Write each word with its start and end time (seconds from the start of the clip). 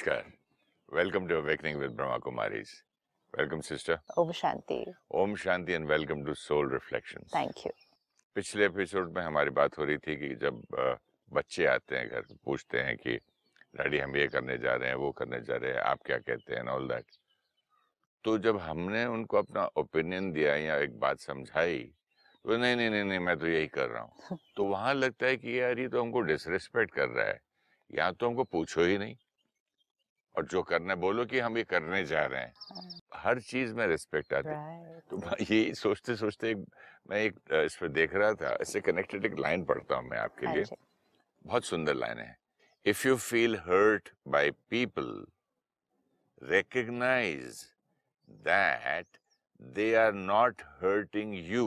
Namaskar. 0.00 0.22
Welcome 0.88 1.28
to 1.28 1.36
Awakening 1.38 1.78
with 1.78 1.96
Brahma 1.96 2.20
Kumaris. 2.20 2.68
Welcome, 3.36 3.62
sister. 3.62 4.00
Om 4.16 4.32
Shanti. 4.32 4.84
Om 5.10 5.36
Shanti 5.36 5.76
and 5.76 5.86
welcome 5.86 6.24
to 6.24 6.34
Soul 6.34 6.64
Reflections. 6.66 7.30
Thank 7.32 7.64
you. 7.64 7.72
पिछले 8.36 8.64
episode 8.64 9.16
में 9.16 9.22
हमारी 9.22 9.50
बात 9.50 9.78
हो 9.78 9.84
रही 9.84 9.98
थी 9.98 10.16
कि 10.16 10.34
जब 10.40 10.62
बच्चे 11.28 11.64
आते 11.66 11.96
हैं 11.96 12.08
घर 12.08 12.24
पूछते 12.44 12.78
हैं 12.78 12.96
कि 12.96 13.16
डैडी 13.76 13.98
हम 13.98 14.16
ये 14.16 14.26
करने 14.28 14.56
जा 14.58 14.74
रहे 14.74 14.88
हैं 14.88 14.96
वो 14.96 15.10
करने 15.18 15.40
जा 15.40 15.56
रहे 15.56 15.72
हैं 15.72 15.80
आप 15.80 16.02
क्या 16.06 16.18
कहते 16.18 16.54
हैं 16.54 16.62
ऑल 16.74 16.88
दैट 16.88 17.06
तो 18.24 18.36
जब 18.46 18.58
हमने 18.68 19.04
उनको 19.16 19.38
अपना 19.38 19.64
ओपिनियन 19.82 20.30
दिया 20.32 20.54
या 20.56 20.76
एक 20.86 20.98
बात 21.00 21.20
समझाई 21.20 21.78
तो 22.44 22.56
नहीं 22.56 22.76
नहीं 22.76 22.90
नहीं 22.90 23.04
नहीं 23.04 23.18
मैं 23.18 23.38
तो 23.38 23.46
यही 23.46 23.66
कर 23.76 23.88
रहा 23.88 24.02
हूँ 24.02 24.38
तो 24.56 24.64
वहाँ 24.64 24.94
लगता 24.94 25.26
है 25.26 25.36
कि 25.36 25.60
यार 25.60 25.78
ये 25.78 25.88
तो 25.88 26.02
हमको 26.02 26.20
डिसरिस्पेक्ट 26.32 26.94
कर 26.94 27.08
रहा 27.08 27.26
है 27.26 27.40
यहाँ 27.90 28.14
तो 28.14 28.28
हमको 28.28 28.44
पूछो 28.54 28.84
ही 28.84 28.98
नहीं 28.98 29.16
और 30.36 30.46
जो 30.46 30.62
करना 30.62 30.94
है 30.94 31.00
बोलो 31.00 31.24
कि 31.24 31.38
हम 31.38 31.58
ये 31.58 31.64
करने 31.64 32.04
जा 32.04 32.26
रहे 32.26 32.40
हैं। 32.40 32.52
हर 33.14 33.40
चीज़ 33.40 33.74
में 33.74 33.86
रिस्पेक्ट 33.86 34.34
आती 34.34 34.48
है। 34.48 35.00
Right. 35.00 35.10
तो 35.10 35.54
ये 35.54 35.74
सोचते 35.74 36.16
सोचते 36.16 36.50
एक, 36.50 36.64
मैं 37.10 37.16
एक 37.16 37.38
इस 37.52 37.76
पर 37.76 37.88
देख 37.88 38.14
रहा 38.14 38.34
था 38.34 38.58
इससे 38.60 38.80
कनेक्टेड 38.80 39.24
एक 39.24 39.38
लाइन 39.38 39.64
पढ़ता 39.64 39.96
हूँ 39.96 40.08
मैं 40.08 40.18
आपके 40.18 40.46
हाँ 40.46 40.54
लिए। 40.54 40.64
बहुत 41.46 41.64
सुंदर 41.64 41.94
लाइन 41.94 42.18
है। 42.18 42.38
If 42.86 43.08
you 43.08 43.16
feel 43.16 43.56
hurt 43.56 44.08
by 44.28 44.50
people 44.50 45.26
recognize 46.50 47.56
that 48.46 49.04
they 49.76 49.88
are 50.02 50.12
not 50.12 50.62
hurting 50.80 51.32
you 51.48 51.66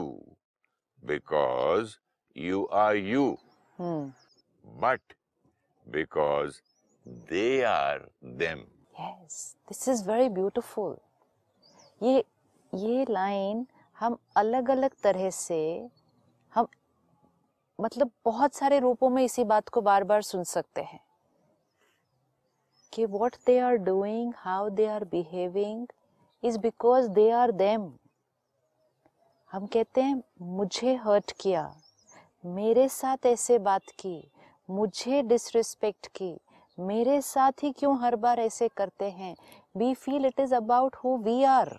because 1.04 2.00
you 2.36 2.68
are 2.84 2.96
you. 2.96 3.38
Hmm. 3.80 4.08
but 4.82 5.14
because 5.88 6.62
they 7.08 7.64
are 7.64 8.10
them 8.24 8.60
yes 9.00 9.56
this 9.70 9.88
is 9.90 10.10
very 10.10 10.30
beautiful 10.30 10.98
ये 12.04 12.24
ये 12.74 13.06
लाइन 13.10 13.66
हम 14.00 14.18
अलग 14.36 14.70
अलग 14.70 14.92
तरह 15.04 15.30
से 15.30 15.90
हम 16.54 16.68
मतलब 17.82 18.12
बहुत 18.26 18.54
सारे 18.54 18.80
रूपों 18.80 19.10
में 19.10 19.24
इसी 19.24 19.44
बात 19.44 19.70
को 19.70 19.82
बार 19.82 20.04
बार 20.04 20.22
सुन 20.22 20.44
सकते 20.44 20.82
हैं 20.82 21.00
कि 22.94 23.06
what 23.06 23.36
they 23.46 23.60
are 23.60 23.76
doing 23.76 24.34
how 24.38 24.70
they 24.70 24.88
are 24.88 25.04
behaving 25.04 25.88
is 26.44 26.60
because 26.60 27.10
they 27.10 27.30
are 27.32 27.52
them 27.52 27.92
हम 29.52 29.66
कहते 29.66 30.02
हैं, 30.02 30.24
मुझे 30.42 30.96
हर्ट 30.96 31.32
किया, 31.40 31.76
मेरे 32.46 32.90
साथ 32.90 33.26
ऐसे 33.26 33.60
बात 33.60 33.90
की, 34.00 34.32
मुझे 34.70 35.22
डिसरिस्पेक्ट 35.22 36.08
की 36.08 36.40
मेरे 36.78 37.22
साथ 37.22 37.64
ही 37.64 37.72
क्यों 37.72 37.98
हर 38.02 38.16
बार 38.16 38.40
ऐसे 38.40 38.68
करते 38.68 39.10
हैं? 39.12 39.36
We 39.76 39.94
feel 39.94 40.26
it 40.26 40.40
is 40.40 40.56
about 40.56 40.96
who 40.96 41.18
we 41.18 41.44
are 41.44 41.78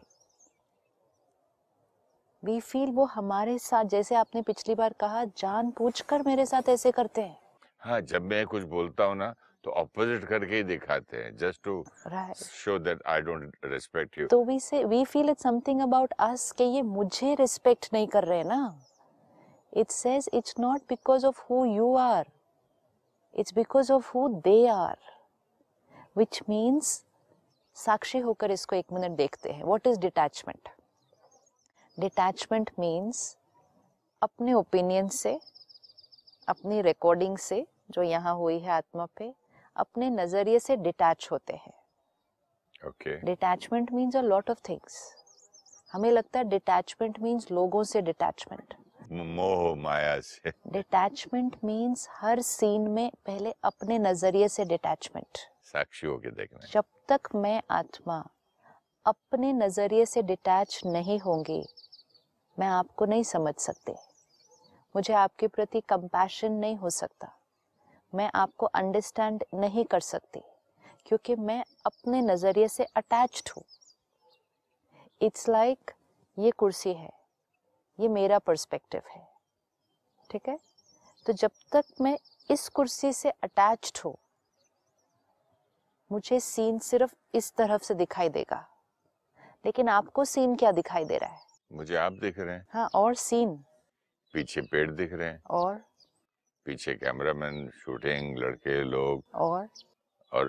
we 2.43 2.59
feel 2.61 2.91
वो 2.91 3.05
हमारे 3.05 3.59
साथ 3.59 3.85
जैसे 3.85 4.15
आपने 4.15 4.43
पिछली 4.43 4.75
बार 4.75 4.93
कहा 4.93 5.25
जान 5.39 5.71
पूछ 5.71 6.01
कर 6.01 6.23
मेरे 6.23 6.47
साथ 6.47 6.69
ऐसे 6.69 6.91
करते 6.91 7.23
हैं। 7.23 7.37
हाँ 7.83 8.01
जब 8.03 8.23
मैं 8.23 8.45
कुछ 8.47 8.63
बोलता 8.63 9.05
हूँ 9.05 9.17
ना 9.17 9.35
तो 9.65 9.71
ऑपोजिट 9.71 10.25
करके 10.25 10.57
ही 10.57 10.63
दिखाते 10.63 11.17
हैं 11.17 11.37
just 11.37 11.63
to 11.65 11.85
show 12.35 12.79
that 12.79 13.03
I 13.07 13.21
don't 13.21 13.57
respect 13.65 14.19
you 14.19 14.27
तो 14.27 14.43
we 14.45 14.59
say 14.61 14.85
we 14.85 15.05
feel 15.05 15.31
it 15.31 15.39
something 15.39 15.81
about 15.81 16.13
us 16.21 16.51
कि 16.53 16.65
ये 16.65 16.83
मुझे 16.83 17.35
रिस्पेक्ट 17.35 17.89
नहीं 17.93 18.07
कर 18.07 18.25
रहे 18.25 18.45
ना। 18.45 18.61
It 19.73 19.91
says 19.91 20.29
it's 20.35 20.55
not 20.61 20.81
because 20.89 21.27
of 21.27 21.41
who 21.51 21.65
you 21.65 21.95
are 21.97 22.27
it's 23.35 23.55
because 23.55 23.93
of 23.93 24.11
who 24.15 24.29
they 24.45 24.67
are 24.69 24.97
which 26.17 26.41
means 26.49 27.03
साक्षी 27.77 28.19
होकर 28.19 28.51
इसको 28.51 28.77
एक 28.77 28.93
मिनट 28.93 29.17
देखते 29.17 29.53
हैं। 29.53 29.65
What 29.65 29.87
is 29.87 29.99
detachment 30.01 30.69
detachment 31.99 32.71
means 32.81 33.37
अपने 34.23 34.53
ओपिनियन 34.55 35.09
से 35.09 35.39
अपनी 36.49 36.81
रिकॉर्डिंग 36.83 37.39
से 37.39 37.65
जो 37.91 38.03
यहाँ 38.03 38.35
हुई 38.37 38.59
है 38.59 38.71
आत्मा 38.73 39.07
पे 39.19 39.33
अपने 39.77 40.11
नज़रिए 40.11 40.59
से 40.59 40.77
डिटैच 40.77 41.29
होते 41.33 41.53
हैं। 41.55 41.73
Okay 42.89 43.17
detachment 43.27 43.93
means 43.93 44.17
a 44.17 44.21
lot 44.23 44.51
of 44.51 44.61
things 44.69 45.03
हमें 45.93 46.11
लगता 46.11 46.39
है 46.39 46.45
डिटैचमेंट 46.49 47.21
मीन्स 47.23 47.51
लोगों 47.51 47.83
से 47.85 48.01
डिटैचमेंट 48.03 48.75
मोह 49.15 49.75
माया 49.75 50.19
से। 50.21 50.51
डिटैचमेंट 50.67 51.57
मीन्स 51.65 52.09
हर 52.13 52.41
सीन 52.41 52.89
में 52.91 53.11
पहले 53.27 53.55
अपने 53.65 53.99
नज़रिए 53.99 54.49
से 54.49 54.65
डिटैचमेंट 54.65 55.39
साक्षी 55.65 56.07
होके 56.07 56.31
देखना 56.31 56.67
जब 56.73 56.85
तक 57.09 57.29
मैं 57.35 57.61
आत्मा 57.71 58.25
अपने 59.07 59.53
नज़रिए 59.53 60.07
से 60.07 60.23
डिटैच 60.23 60.81
नहीं 60.87 61.19
होंगी 61.21 61.63
मैं 62.59 62.67
आपको 62.67 63.05
नहीं 63.05 63.23
समझ 63.23 63.55
सकते। 63.55 63.95
मुझे 64.95 65.15
आपके 65.15 65.47
प्रति 65.47 65.81
कंपैशन 65.81 66.53
नहीं 66.53 66.77
हो 66.77 66.91
सकता। 66.91 67.33
मैं 68.13 68.31
आपको 68.35 68.67
अंडरस्टैंड 68.67 69.45
नहीं 69.55 69.85
कर 69.85 70.01
सकती 70.01 70.41
क्योंकि 71.07 71.35
मैं 71.37 71.63
अपने 71.87 72.21
नज़रिए 72.23 72.69
से 72.69 72.85
अटैच्ड 72.97 73.51
हूँ। 73.57 73.65
इट्स 75.21 75.49
लाइक 75.49 75.91
ये 76.39 76.51
कुर्सी 76.51 76.93
है। 76.93 77.11
ये 78.01 78.09
मेरा 78.09 78.39
पर्सपेक्टिव 78.39 79.03
है। 79.11 79.29
ठीक 80.31 80.49
है? 80.49 80.59
तो 81.27 81.33
जब 81.33 81.51
तक 81.73 81.85
मैं 82.01 82.19
इस 82.51 82.69
कुर्सी 82.69 83.13
से 83.13 83.31
अटैच्ड 83.31 83.99
हूँ 84.05 84.17
मुझे 86.13 86.41
सीन 86.41 86.79
सिर्फ़ 86.79 87.15
इस 87.35 87.53
तरफ़ 87.53 87.83
से 87.83 87.95
दिखाई 87.95 88.29
देगा। 88.29 88.69
लेकिन 89.67 89.89
आपको 89.89 90.25
सीन 90.25 90.57
क्या 90.57 90.73
दिखाई 90.73 91.05
दे 91.05 91.19
रहा 91.19 91.31
है? 91.31 91.41
मुझे 91.73 91.97
आप 91.97 92.13
दिख 92.13 92.39
रहे 92.39 92.55
हैं। 92.55 92.67
हाँ 92.71 92.89
और 92.95 93.15
सीन 93.15 93.65
पीछे 94.33 94.61
पेड़ 94.61 94.91
दिख 94.91 95.13
रहे 95.13 95.29
हैं। 95.29 95.43
और? 95.51 95.85
पीछे 96.65 96.95
कैमरामैन 96.95 97.71
शूटिंग 97.71 98.39
लड़के 98.39 98.85
लोग। 98.85 99.25
और? 99.35 99.69
और 100.33 100.49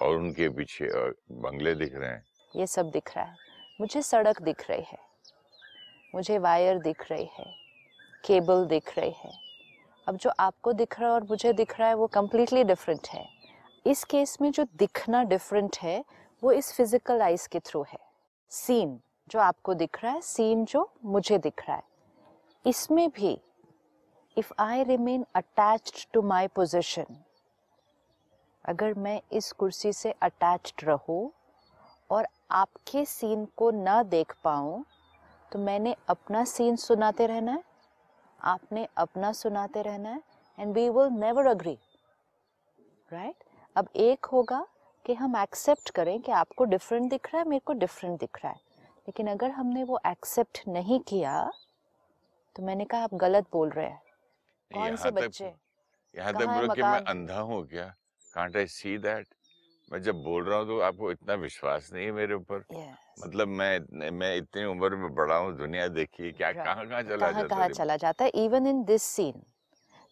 और 0.00 0.16
उनके 0.16 0.48
पीछे 0.48 1.10
बंगले 1.34 1.74
दिख 1.74 1.94
रहे 1.94 2.10
हैं। 2.10 2.24
ये 2.56 2.66
सब 2.66 2.90
दिख 2.90 3.16
रहा 3.16 3.24
है। 3.24 3.36
मुझे 3.80 4.02
सड़क 4.02 4.42
दिख 4.42 4.70
रही 4.70 4.82
है। 4.82 5.11
मुझे 6.14 6.38
वायर 6.38 6.78
दिख 6.78 7.10
रही 7.10 7.28
है, 7.38 7.44
केबल 8.24 8.64
दिख 8.66 8.98
रही 8.98 9.12
है। 9.16 9.32
अब 10.06 10.16
जो 10.16 10.30
आपको 10.40 10.72
दिख 10.72 10.98
रहा 11.00 11.08
है 11.08 11.14
और 11.14 11.22
मुझे 11.22 11.52
दिख 11.52 11.78
रहा 11.80 11.88
है, 11.88 11.94
वो 11.94 12.06
कम्प्लीटली 12.06 12.64
डिफरेंट 12.64 13.08
है। 13.08 13.24
इस 13.86 14.04
केस 14.04 14.36
में 14.40 14.50
जो 14.50 14.66
दिखना 14.76 15.22
डिफरेंट 15.24 15.76
है, 15.82 16.04
वो 16.42 16.52
इस 16.52 16.72
फ़िज़िकल 16.72 17.22
आइज़ 17.22 17.48
के 17.48 17.60
थ्रू 17.60 17.82
है। 17.82 17.98
सीन 18.52 18.98
जो 19.30 19.38
आपको 19.38 19.74
दिख 19.74 20.02
रहा 20.04 20.12
है 20.12 20.20
सीन 20.20 20.64
जो 20.64 20.88
मुझे 21.04 21.38
दिख 21.38 21.68
रहा 21.68 21.76
है। 21.76 21.90
इसमें 22.64 23.08
भी 23.10 23.38
if 24.36 24.52
I 24.58 24.82
remain 24.82 25.24
attached 25.34 26.06
to 26.12 26.22
my 26.22 26.46
position 26.46 27.16
अगर 28.64 28.94
मैं 28.94 29.20
इस 29.32 29.52
कुर्सी 29.52 29.92
से 29.92 30.10
अटैच्ड 30.22 30.84
रहूँ 30.84 31.30
और 32.10 32.26
आपके 32.50 33.04
सीन 33.04 33.44
को 33.56 33.70
ना 33.70 34.02
देख 34.02 34.34
पाऊँ 34.44 34.84
तो 35.52 35.58
मैंने 35.58 35.94
अपना 36.08 36.44
सीन 36.44 36.76
सुनाते 36.78 37.26
रहना 37.26 37.52
है। 37.52 37.62
आपने 38.40 38.86
अपना 38.96 39.32
सुनाते 39.32 39.82
रहना 39.82 40.10
है। 40.10 40.22
And 40.58 40.74
we 40.74 40.88
will 40.90 41.08
never 41.20 41.46
agree 41.46 41.78
right 43.10 43.44
अब 43.76 43.88
एक 43.96 44.26
होगा 44.26 44.66
कि 45.04 45.14
हम 45.14 45.36
एक्सेप्ट 45.36 45.90
करें 45.90 46.20
कि 46.20 46.32
आपको 46.32 46.64
डिफरेंट 46.64 47.10
दिख 47.10 47.26
रहा 47.26 47.42
है 47.42 47.48
मेरे 47.48 47.62
को 47.66 47.72
डिफरेंट 47.74 48.18
दिख 48.20 48.38
रहा 48.44 48.52
है। 48.52 48.60
लेकिन 49.08 49.26
अगर 49.30 49.50
हमने 49.50 49.84
वो 49.84 49.98
एक्सेप्ट 50.06 50.62
नहीं 50.68 50.98
किया 51.00 51.50
तो 52.56 52.62
मैंने 52.62 52.84
कहा 52.84 53.02
आप 53.02 53.14
गलत 53.14 53.46
बोल 53.52 53.70
रहे 53.70 53.86
हैं। 53.86 54.00
कौन 54.70 54.96
से 54.96 55.10
बच्चे? 55.10 55.52
यहाँ 56.14 56.32
तक 56.32 56.46
बोलो 56.46 56.74
कि 56.74 56.82
मैं 56.82 57.00
अंधा 57.00 57.40
हूँ 57.40 57.66
क्या? 57.66 57.84
कांट 58.34 58.56
आई 58.56 58.66
सी 58.68 58.96
दैट 58.98 59.26
मैं 59.88 60.00
जब 60.02 60.22
बोल 60.22 60.44
रहा 60.44 60.58
हूँ 60.58 60.66
तो 60.66 60.78
आपको 60.80 61.10
इतना 61.12 61.34
विश्वास 61.34 61.90
नहीं 61.92 62.04
है 62.06 62.12
मेरे 62.12 62.34
ऊपर। 62.34 62.64
Yes. 62.72 63.24
मतलब 63.24 63.48
मैं 63.48 64.10
मैं 64.10 64.36
इतनी 64.36 64.64
उम्र 64.64 64.96
में 64.96 65.14
बड़ा 65.14 65.36
हूँ 65.36 65.56
दुनिया 65.56 65.88
देखी 65.88 66.30
क्या 66.32 66.48
Right. 66.48 66.64
कहाँ 66.64 66.86
कहाँ 66.88 67.02
चला 67.02 67.16
कहाँ 67.16 67.32
जाता 67.32 67.56
कहाँ 67.56 67.68
चला 67.68 67.96
जाता 67.96 68.24
है 68.24 68.30
इवन 68.44 68.66
इन 68.66 68.82
दिस 68.84 69.02
सीन 69.02 69.42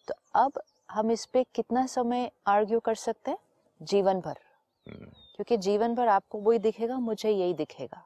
तो 0.07 0.13
अब 0.35 0.61
हम 0.91 1.11
इस 1.11 1.25
पे 1.25 1.43
कितना 1.55 1.85
समय 1.85 2.29
आर्ग्यू 2.47 2.79
कर 2.79 2.95
सकते 2.95 3.31
हैं? 3.31 3.37
जीवन 3.81 4.19
भर। 4.21 4.37
हम्म, 4.87 5.05
क्योंकि 5.35 5.57
जीवन 5.57 5.95
भर 5.95 6.07
आपको 6.07 6.39
वही 6.39 6.59
दिखेगा 6.59 6.97
मुझे 6.99 7.29
यही 7.31 7.53
दिखेगा। 7.53 8.05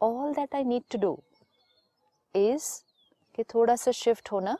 All 0.00 0.32
that 0.34 0.54
I 0.54 0.64
need 0.64 0.82
to 0.92 0.98
do 0.98 1.18
is 2.34 2.68
कि 3.34 3.44
थोड़ा 3.44 3.76
सा 3.76 3.90
शिफ्ट 3.90 4.32
होना 4.32 4.56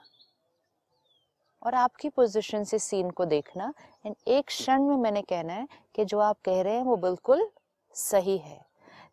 और 1.66 1.74
आपकी 1.74 2.08
पोजीशन 2.08 2.64
से 2.64 2.78
सीन 2.78 3.10
को 3.10 3.24
देखना। 3.24 3.72
एंड 4.06 4.14
एक 4.28 4.46
क्षण 4.46 4.82
में 4.82 4.96
मैंने 4.96 5.22
कहना 5.22 5.52
है 5.52 5.66
कि 5.94 6.04
जो 6.04 6.18
आप 6.18 6.36
कह 6.44 6.60
रहे 6.62 6.74
हैं 6.74 6.82
वो 6.84 6.96
बिल्कुल 6.96 7.48
सही 7.94 8.36
है। 8.38 8.60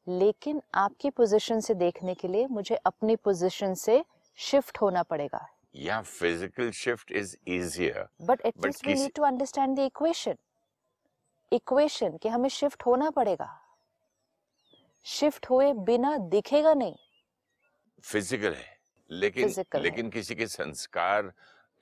लेकिन 0.07 0.61
आपकी 0.75 1.09
पोजीशन 1.09 1.59
से 1.59 1.73
देखने 1.73 2.13
के 2.13 2.27
लिए 2.27 2.47
मुझे 2.47 2.75
अपनी 2.75 3.15
पोजीशन 3.15 3.73
से 3.73 4.03
शिफ्ट 4.39 4.77
होना 4.81 5.03
पड़ेगा। 5.03 5.47
या 5.75 6.01
physical 6.01 6.71
shift 6.71 7.11
is 7.11 7.35
easier 7.47 8.07
but 8.21 8.41
at least 8.45 8.85
we 8.87 8.93
need 8.93 9.13
to 9.15 9.23
understand 9.23 9.75
the 9.75 9.79
equation 9.81 10.35
equation 11.51 12.17
कि 12.17 12.29
हमें 12.29 12.49
शिफ्ट 12.49 12.85
होना 12.85 13.09
पड़ेगा। 13.09 13.49
शिफ्ट 15.05 15.49
हुए 15.49 15.71
बिना 15.89 16.15
दिखेगा 16.17 16.73
नहीं। 16.73 16.95
फ़िज़िकल 18.03 18.53
है 18.53 18.71
लेकिन 19.09 19.49
Physical 19.49 19.75
है। 19.75 19.81
लेकिन 19.81 20.09
किसी 20.09 20.35
के 20.35 20.47
संस्कार 20.47 21.31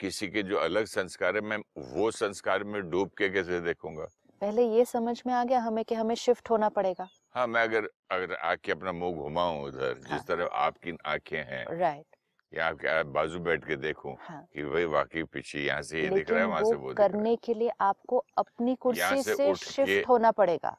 किसी 0.01 0.27
के 0.27 0.43
जो 0.43 0.57
अलग 0.57 0.85
संस्कार 0.85 1.35
है 1.35 1.41
मैं 1.41 1.57
वो 1.95 2.09
संस्कार 2.11 2.63
में 2.63 2.81
डूब 2.89 3.09
के 3.17 3.29
कैसे 3.29 3.59
देखूँगा? 3.61 4.05
पहले 4.41 4.63
ये 4.67 4.85
समझ 4.85 5.21
में 5.27 5.33
आ 5.33 5.43
गया 5.43 5.59
हमें 5.59 5.83
कि 5.85 5.95
हमें 5.95 6.15
शिफ्ट 6.15 6.49
होना 6.49 6.69
पड़ेगा। 6.69 7.07
हाँ 7.35 7.45
मैं 7.47 7.61
अगर 7.63 7.87
अगर 8.11 8.33
आके 8.35 8.71
अपना 8.71 8.91
मुँह 8.91 9.21
घुमाऊं 9.23 9.61
उधर 9.63 9.99
हाँ। 10.07 10.17
जिस 10.17 10.27
तरह 10.27 10.49
आपकी 10.61 10.97
आँखें 11.05 11.37
हैं 11.37 11.65
राइट 11.79 12.15
या 12.53 12.67
आपके 12.67 13.03
बाजू 13.11 13.39
बैठ 13.39 13.65
के 13.65 13.75
देखूँ 13.75 14.15
हाँ। 14.21 14.41
कि 14.53 14.63
वही 14.63 14.85
वाकई 14.93 15.23
पीछे 15.33 15.59
यहाँ 15.59 15.81
से 15.81 16.01
ये 16.01 16.09
दिख 16.09 16.29
रहा 16.29 16.39
है 16.39 16.45
वहाँ 16.45 16.63
से 16.63 16.75
वो 16.75 16.93
करने 16.93 17.35
के 17.35 17.53
लिए 17.53 17.71
आपको 17.81 18.23
अपनी 18.37 18.75
कुर्सी 18.81 19.21
से 19.23 19.35
से 19.35 19.53
शिफ्ट 19.55 20.07
होना 20.09 20.31
पड़ेगा 20.31 20.75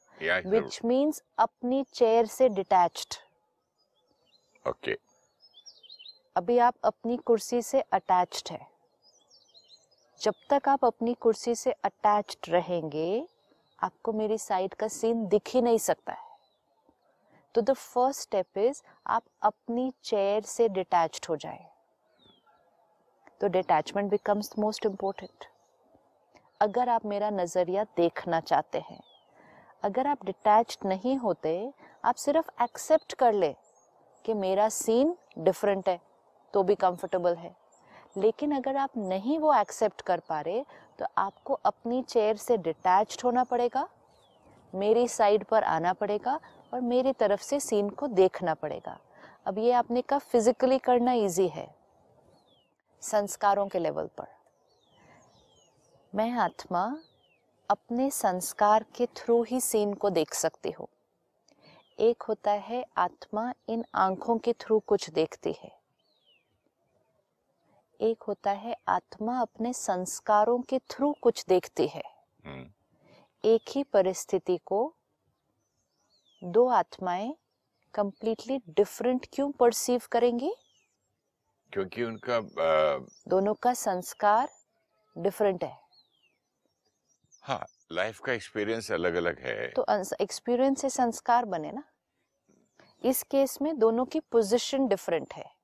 विच 0.47 0.81
मीन्स 0.85 1.23
अपनी 1.39 1.85
चेयर 1.95 2.27
से 2.27 2.49
डिटैच्ड 2.49 3.15
ओके 4.65 4.99
अभी 6.37 6.59
आप 6.67 6.75
अपनी 6.85 7.17
कुर्सी 7.17 7.63
से 7.63 7.81
अटैच्ड 7.93 8.51
है। 8.51 8.72
जब 10.23 10.35
तक 10.51 10.69
आप 10.69 10.85
अपनी 10.85 11.13
कुर्सी 11.15 11.55
से 11.55 11.71
अटैच्ड 11.85 12.49
रहेंगे, 12.49 13.27
आपको 13.79 14.13
मेरी 14.13 14.37
साइड 14.39 14.75
का 14.75 14.89
सीन 14.89 15.27
दिख 15.27 15.49
ही 15.49 15.63
नहीं 15.63 15.79
सकता 15.79 16.13
है। 16.13 16.31
तो 17.55 17.61
द 17.61 17.73
फ़र्स्ट 17.73 18.21
स्टेप 18.21 18.59
इज़ 18.59 18.83
आप 19.07 19.23
अपनी 19.43 19.91
चेयर 20.05 20.43
से 20.43 20.69
डिटैच 20.69 21.21
हो 21.29 21.37
जाए। 21.37 21.65
तो 23.41 23.49
डिटैचमेंट 23.49 24.11
बिकम्स 24.11 24.53
मोस्ट 24.59 24.87
इम्पोर्टेंट 24.87 25.47
अगर 26.61 26.89
आप 26.89 27.07
मेरा 27.07 27.31
नज़रिया 27.31 27.85
देखना 27.97 28.41
चाहते 28.41 28.79
हैं, 28.81 29.01
अगर 29.83 30.07
आप 30.07 30.25
डिटैच 30.25 30.79
नहीं 30.85 31.17
होते, 31.17 31.73
आप 32.05 32.15
सिर्फ़ 32.17 32.51
एक्सेप्ट 32.63 33.15
कर 33.15 33.33
ले 33.33 33.55
कि 34.25 34.35
मेरा 34.35 34.69
सीन 34.69 35.17
डिफरेंट 35.39 35.89
है 35.89 36.01
तो 36.55 36.63
भी 36.63 36.75
कंफर्टेबल 36.75 37.35
है। 37.35 37.55
लेकिन 38.17 38.55
अगर 38.55 38.77
आप 38.77 38.97
नहीं 38.99 39.39
वो 39.39 39.55
एक्सेप्ट 39.55 40.01
कर 40.03 40.21
पा 40.21 40.41
रहे 40.41 40.63
तो 40.99 41.07
आपको 41.19 41.55
अपनी 41.65 42.03
चेयर 42.05 42.37
से 42.37 42.57
डिटैच्ड 42.59 43.21
होना 43.25 43.45
पड़ेगा, 43.45 43.89
मेरी 44.73 45.07
साइड 45.09 45.45
पर 45.45 45.63
आना 45.65 45.93
पड़ेगा 45.93 46.39
और 46.75 46.81
मेरी 46.83 47.13
तरफ़ 47.13 47.43
से 47.43 47.61
सीन 47.61 47.89
को 47.91 48.07
देखना 48.09 48.55
पड़ेगा। 48.55 48.99
अब 49.47 49.59
ये 49.59 49.73
आपने 49.73 50.03
कहा 50.03 50.19
फिजिकली 50.21 50.79
करना 50.81 51.13
इजी 51.15 51.49
है, 51.49 51.69
संस्कारों 53.03 53.67
के 53.69 53.79
लेवल 53.79 54.07
पर। 54.19 54.27
मैं 56.13 56.31
आत्मा 56.33 56.85
अपने 57.69 58.11
संस्कार 58.11 58.85
के 58.97 59.07
थ्रू 59.17 59.43
ही 59.43 59.61
सीन 59.61 59.93
को 59.95 60.11
देख 60.11 60.35
सकती 60.35 60.71
हूँ। 60.71 60.89
एक 61.99 62.23
होता 62.23 62.51
है 62.51 62.85
आत्मा 62.99 63.53
इन 63.69 63.85
आँखों 63.97 64.37
के 64.39 64.53
थ्रू 64.55 64.79
कुछ 64.87 65.09
देखती 65.11 65.55
है। 65.59 65.71
एक 68.01 68.23
होता 68.23 68.51
है 68.51 68.77
आत्मा 68.89 69.41
अपने 69.41 69.73
संस्कारों 69.73 70.61
के 70.61 70.79
थ्रू 70.79 71.15
कुछ 71.23 71.45
देखती 71.49 71.87
है। 71.87 72.03
हम्म, 72.47 72.71
एक 73.45 73.63
ही 73.71 73.85
परिस्थिति 73.85 74.59
को 74.67 74.95
दो 76.45 76.69
आत्माएँ 76.69 77.37
कंप्लीटली 77.95 78.59
डिफरेंट 78.69 79.27
क्यों 79.33 79.51
परसीव 79.53 80.03
करेंगी? 80.13 80.55
क्योंकि 81.73 82.03
उनका 82.03 82.37
अ, 82.37 83.07
दोनों 83.29 83.55
का 83.55 83.75
संस्कार 83.75 84.49
डिफरेंट 85.19 85.65
है। 85.65 85.81
हाँ 87.43 87.67
लाइफ 87.93 88.21
का 88.21 88.33
एक्सपीरियंस 88.33 88.93
अलग 88.93 89.15
अलग 89.15 89.39
है। 89.39 89.69
तो 89.69 89.87
एक्सपीरियंस 90.21 90.81
से 90.81 90.91
संस्कार 90.91 91.45
बने 91.45 91.73
ना। 91.73 91.83
इस 93.05 93.23
केस 93.23 93.63
में 93.63 93.79
दोनों 93.79 94.05
की 94.05 94.21
पोजीशन 94.21 94.89
डिफरेंट 94.89 95.35
है। 95.35 95.62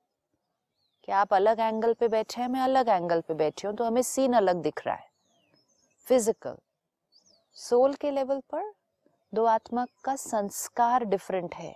कि 1.09 1.13
आप 1.13 1.33
अलग 1.33 1.59
एंगल 1.59 1.93
पे 1.93 2.07
बैठे 2.07 2.41
हैं, 2.41 2.47
मैं 2.47 2.59
अलग 2.61 2.89
एंगल 2.89 3.21
पे 3.21 3.33
बैठी 3.33 3.67
हूँ 3.67 3.75
तो 3.75 3.83
हमें 3.83 4.01
सीन 4.01 4.33
अलग 4.33 4.55
दिख 4.55 4.81
रहा 4.85 4.95
है। 4.95 5.07
फ़िज़िकल 6.07 6.57
सोल 7.57 7.93
के 7.93 8.11
लेवल 8.11 8.41
पर 8.51 8.71
दो 9.33 9.45
आत्मा 9.45 9.85
का 10.03 10.15
संस्कार 10.15 11.05
डिफरेंट 11.05 11.55
है। 11.55 11.73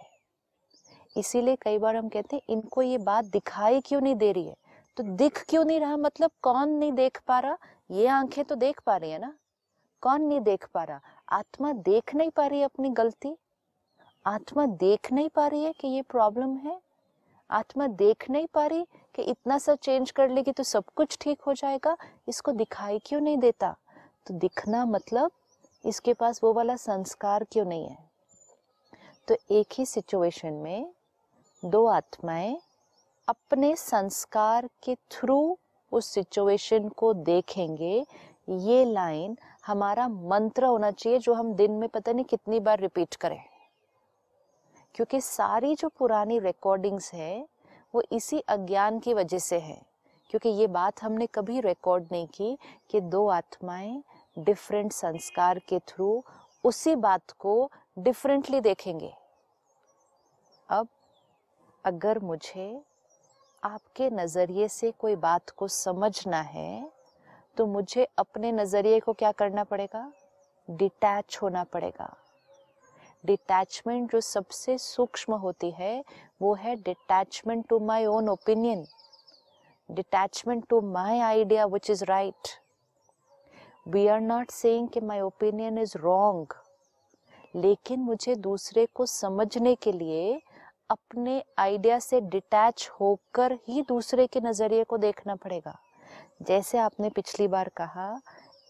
इसीलिए 1.15 1.55
कई 1.55 1.77
बार 1.77 1.95
हम 1.95 2.09
कहते 2.09 2.35
हैं, 2.35 2.43
इनको 2.49 2.81
ये 2.81 2.97
बात 2.99 3.25
दिखाई 3.25 3.81
क्यों 3.81 4.01
नहीं 4.01 4.15
दे 4.15 4.31
रही 4.31 4.47
है? 4.47 4.55
तो 4.97 5.03
दिख 5.03 5.43
क्यों 5.49 5.65
नहीं 5.65 5.79
रहा? 5.79 5.97
मतलब 5.97 6.31
कौन 6.41 6.69
नहीं 6.69 6.91
देख 6.91 7.19
पा 7.27 7.39
रहा? 7.39 7.57
ये 7.89 8.07
आँखें 8.09 8.43
तो 8.45 8.55
देख 8.55 8.81
पा 8.85 8.97
रही 8.97 9.11
है 9.11 9.19
ना। 9.19 9.33
कौन 10.03 10.21
नहीं 10.21 10.41
देख 10.41 10.67
पा 10.73 10.83
रहा? 10.83 10.99
आत्मा 11.31 11.73
देख 11.73 12.15
नहीं 12.15 12.29
पा 12.29 12.47
रही 12.47 12.59
है 12.59 12.65
अपनी 12.65 12.89
गलती। 12.91 13.35
आत्मा 14.25 14.65
देख 14.79 15.11
नहीं 15.11 15.29
पा 15.29 15.47
रही 15.47 15.63
है 15.63 15.73
कि 15.73 15.87
ये 15.87 16.01
प्रॉब्लम 16.01 16.57
है। 16.57 16.81
आत्मा 17.49 17.87
देख 17.87 18.29
नहीं 18.29 18.47
पा 18.53 18.65
रही 18.65 18.85
कि 19.15 19.21
इतना 19.21 19.57
सा 19.57 19.75
चेंज 19.75 20.11
कर 20.11 20.29
लेगी 20.29 20.51
तो 20.51 20.63
सब 20.63 20.83
कुछ 20.95 21.17
ठीक 21.21 21.41
हो 21.41 21.53
जाएगा। 21.53 21.95
इसको 22.27 22.51
दिखाई 22.51 22.99
क्यों 23.05 23.21
नहीं 23.21 23.37
देता? 23.37 23.75
तो 24.27 24.33
दिखना 24.33 24.85
मतलब 24.85 25.31
इसके 25.83 26.13
पास 26.13 26.39
वो 26.43 26.53
वाला 26.53 26.75
संस्कार 26.75 27.43
क्यों 27.43 27.65
नहीं 27.65 27.87
है? 27.87 27.97
तो 29.27 29.35
एक 29.51 29.73
ही 29.73 29.85
सिचुएशन 29.85 30.53
में 30.53 30.91
दो 31.63 31.85
आत्माएँ 31.85 32.59
अपने 33.27 33.75
संस्कार 33.75 34.69
के 34.83 34.95
थ्रू 35.11 35.57
उस 35.91 36.07
सिचुएशन 36.07 36.89
को 36.89 37.13
देखेंगे, 37.13 38.05
ये 38.49 38.83
लाइन 38.85 39.37
हमारा 39.65 40.07
मंत्र 40.07 40.65
होना 40.65 40.91
चाहिए 40.91 41.19
जो 41.19 41.33
हम 41.33 41.53
दिन 41.53 41.71
में 41.71 41.87
पता 41.89 42.11
नहीं 42.11 42.25
कितनी 42.25 42.59
बार 42.59 42.79
रिपीट 42.79 43.15
करें। 43.15 43.41
क्योंकि 44.95 45.21
सारी 45.21 45.75
जो 45.75 45.89
पुरानी 45.89 46.39
रिकॉर्डिंग्स 46.39 47.13
है 47.13 47.45
वो 47.93 48.03
इसी 48.11 48.39
अज्ञान 48.39 48.99
की 48.99 49.13
वजह 49.13 49.39
से 49.39 49.59
है, 49.59 49.81
क्योंकि 50.29 50.49
ये 50.51 50.67
बात 50.69 51.01
हमने 51.03 51.27
कभी 51.27 51.59
रिकॉर्ड 51.61 52.05
नहीं 52.11 52.27
की 52.27 52.57
कि 52.91 53.01
दो 53.01 53.27
आत्माएँ 53.29 54.01
डिफरेंट 54.37 54.91
संस्कार 54.91 55.59
के 55.59 55.79
थ्रू 55.79 56.23
उसी 56.63 56.95
बात 56.97 57.31
को 57.39 57.69
डिफरेंटली 57.99 58.59
देखेंगे। 58.61 59.13
अब 60.69 60.87
अगर 61.85 62.19
मुझे 62.19 62.81
आपके 63.63 64.09
नज़रिए 64.09 64.67
से 64.67 64.91
कोई 64.91 65.15
बात 65.17 65.49
को 65.49 65.67
समझना 65.67 66.41
है 66.41 66.91
तो 67.57 67.65
मुझे 67.65 68.07
अपने 68.17 68.51
नज़रिए 68.51 68.99
को 68.99 69.13
क्या 69.13 69.31
करना 69.31 69.63
पड़ेगा? 69.63 70.11
डिटैच 70.69 71.37
होना 71.41 71.63
पड़ेगा। 71.63 72.13
डिटैचमेंट 73.23 74.11
जो 74.11 74.21
सबसे 74.21 74.77
सूक्ष्म 74.77 75.33
होती 75.33 75.71
है, 75.71 76.03
वो 76.41 76.53
है 76.53 76.75
detachment 76.75 77.65
to 77.69 77.79
my 77.79 78.05
own 78.05 78.29
opinion 78.29 78.85
detachment 79.89 80.65
to 80.69 80.81
my 80.81 81.19
idea 81.19 81.65
which 81.65 81.89
is 81.89 82.03
right 82.05 82.47
we 83.87 84.07
are 84.07 84.19
not 84.21 84.51
saying 84.51 84.87
कि 84.89 84.99
माय 85.01 85.21
ओपिनियन 85.21 85.77
इज़ 85.77 85.97
रॉन्ग 85.97 86.53
लेकिन 87.55 87.99
मुझे 87.99 88.35
दूसरे 88.35 88.85
को 88.95 89.05
समझने 89.05 89.75
के 89.75 89.91
लिए 89.91 90.41
अपने 90.89 91.43
आइडिया 91.59 91.97
से 91.99 92.19
डिटैच 92.21 92.89
होकर 92.99 93.53
ही 93.67 93.81
दूसरे 93.81 94.25
के 94.27 94.39
नज़रिए 94.39 94.83
को 94.83 94.97
देखना 94.97 95.35
पड़ेगा। 95.35 95.77
जैसे 96.41 96.77
आपने 96.77 97.09
पिछली 97.09 97.47
बार 97.47 97.69
कहा, 97.77 98.21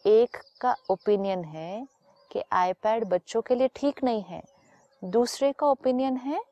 एक 0.06 0.38
का 0.62 0.76
ओपिनियन 0.90 1.44
है 1.44 1.88
कि 2.34 2.44
आईपैड 2.52 3.06
बच्चों 3.06 3.42
के 3.42 3.56
लिए 3.56 3.70
ठीक 3.76 4.04
नहीं 4.04 4.24
है। 4.24 4.44
दूसरे 5.04 5.52
का 5.52 5.68
ओपिनियन 5.68 6.18
है, 6.18 6.44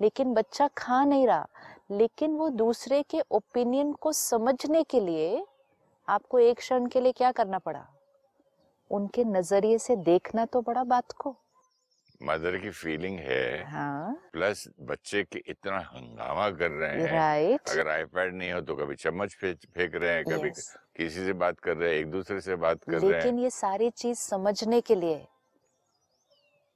लेकिन 0.00 0.34
बच्चा 0.34 0.68
खा 0.78 1.04
नहीं 1.04 1.26
रहा। 1.26 1.48
लेकिन 1.90 2.36
वो 2.36 2.48
दूसरे 2.48 3.02
के 3.02 3.20
ओपिनियन 3.30 3.92
को 3.92 4.12
समझने 4.12 4.82
के 4.82 5.00
लिए 5.00 5.46
आपको 6.08 6.38
एक 6.38 6.56
क्षण 6.56 6.86
के 6.86 7.00
लिए 7.00 7.12
क्या 7.12 7.32
करना 7.32 7.58
पड़ा? 7.58 7.86
उनके 8.90 9.24
नज़रिए 9.24 9.78
से 9.78 9.96
देखना 9.96 10.44
तो 10.44 10.60
पड़ा 10.60 10.84
बात 10.84 11.12
को। 11.12 11.36
मदर 12.22 12.56
की 12.58 12.70
फीलिंग 12.70 13.18
है 13.18 13.64
हाँ। 13.64 14.30
प्लस 14.32 14.68
बच्चे 14.80 15.22
के 15.24 15.42
इतना 15.46 15.78
हंगामा 15.78 16.50
कर 16.50 16.70
रहे 16.70 17.02
हैं। 17.02 17.12
राइट। 17.12 17.60
अगर 17.68 17.88
आईपैड 17.88 18.34
नहीं 18.34 18.52
हो 18.52 18.60
तो 18.60 18.76
कभी 18.76 18.94
चम्मच 18.94 19.34
फेंक 19.34 19.94
रहे 19.94 20.10
हैं 20.14 20.24
कभी 20.24 20.50
Yes. 20.50 20.60
किसी 20.96 21.24
से 21.24 21.32
बात 21.32 21.58
कर 21.58 21.76
रहे 21.76 21.92
हैं 21.92 22.00
एक 22.00 22.10
दूसरे 22.10 22.40
से 22.40 22.56
बात 22.56 22.84
कर 22.84 22.92
रहे 22.92 23.00
हैं। 23.00 23.12
लेकिन 23.12 23.38
ये 23.38 23.50
सारी 23.50 23.90
चीज़ 23.90 24.18
समझने 24.18 24.80
के 24.80 24.94
लिए 24.94 25.26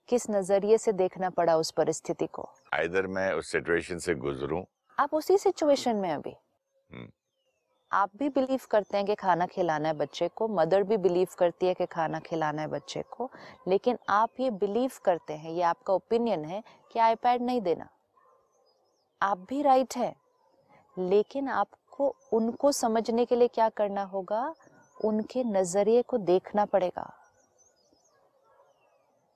किस 0.09 0.31
नज़रिए 0.31 0.79
से 0.79 0.93
देखना 0.93 1.31
पड़ा 1.31 1.57
उस 1.57 1.71
परिस्थिति 1.71 2.27
को? 2.27 2.49
आइदर 2.75 3.07
मैं 3.07 3.33
उस 3.33 3.53
सिचुएशन 3.53 3.99
से 3.99 4.15
गुजरूं। 4.15 4.65
आप 4.99 5.15
उसी 5.15 5.39
सिचुएशन 5.39 5.97
में 5.97 6.11
अभी। 6.11 6.35
हम्म। 6.93 7.11
आप 7.95 8.11
भी 8.17 8.29
बिलीव 8.29 8.61
करते 8.71 8.97
हैं 8.97 9.07
कि 9.07 9.15
खाना 9.15 9.47
खिलाना 9.47 9.89
है 9.89 9.95
बच्चे 9.95 10.29
को 10.29 10.49
मदर 10.49 10.83
भी 10.83 10.97
बिलीव 10.97 11.29
करती 11.39 11.67
है 11.67 11.75
कि 11.75 11.87
खाना 11.87 12.21
खिलाना 12.21 12.63
है 12.63 12.69
बच्चे 12.69 13.03
को, 13.11 13.31
लेकिन 13.69 13.99
आप 14.09 14.41
ये 14.41 14.51
बिलीव 14.51 14.91
करते 15.05 15.33
हैं, 15.33 15.51
ये 15.51 15.63
आपका 15.63 15.95
ओपिनियन 15.95 16.45
है 16.45 16.63
कि 16.93 16.99
आईपैड 16.99 17.43
नहीं 17.43 17.61
देना। 17.61 17.89
आप 19.23 19.47
भी 19.49 19.63
राइट 19.63 19.97
है, 19.97 20.15
लेकिन 20.99 21.49
आपको, 21.49 22.15
उनको 22.33 22.73
समझने 22.73 23.25
के 23.25 23.37
लिए 23.37 23.49
क्या 23.49 23.69
करना 23.69 24.03
होगा? 24.03 24.55
उनके 25.05 25.45
नज़रिए 25.45 26.03
को 26.03 26.19
देखना 26.19 26.65
पड़ेगा। 26.65 27.13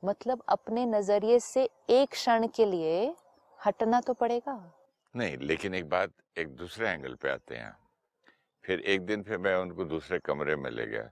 मतलब 0.05 0.43
अपने 0.49 0.87
नज़रिए 0.87 1.41
से 1.41 1.69
एक 1.91 2.11
क्षण 2.11 2.47
के 2.47 2.65
लिए 2.65 3.15
हटना 3.67 4.00
तो 4.00 4.12
पड़ेगा। 4.12 4.73
नहीं, 5.15 5.37
लेकिन 5.37 5.75
एक 5.75 5.88
बात 5.88 6.11
एक 6.38 6.57
दूसरे 6.57 6.88
एंगल 6.88 7.15
पे 7.15 7.31
आते 7.31 7.57
हैं। 7.57 7.77
फिर 8.69 8.81
एक 8.85 9.03
दिन 9.07 9.23
फिर 9.23 9.39
मैं 9.39 9.55
उनको 9.57 9.85
दूसरे 9.85 10.19
कमरे 10.19 10.55
में 10.57 10.71
ले 10.71 10.87
गया 10.87 11.03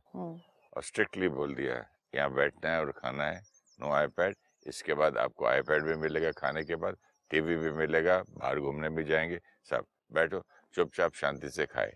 और 0.73 0.83
स्ट्रिक्टली 0.83 1.29
बोल 1.29 1.55
दिया 1.55 1.75
यहाँ 2.15 2.33
बैठना 2.33 2.71
है 2.71 2.81
और 2.81 2.91
खाना 2.93 3.25
है 3.25 3.41
नो 3.81 3.93
आईपैड 3.93 4.35
इसके 4.67 4.95
बाद 4.95 5.17
आपको 5.19 5.47
आईपैड 5.47 5.85
भी 5.85 5.95
मिलेगा 5.95 6.33
खाने 6.33 6.65
के 6.65 6.77
बाद 6.77 6.97
टीवी 7.31 7.57
भी 7.57 7.71
मिलेगा 7.71 8.19
बाहर 8.29 8.61
घूमने 8.61 8.89
भी 8.89 9.05
जाएँगे 9.05 9.41
सब 9.71 9.85
बैठो 10.13 10.43
चुपचाप 10.75 11.15
शांति 11.15 11.51
से 11.51 11.67
खाए। 11.67 11.93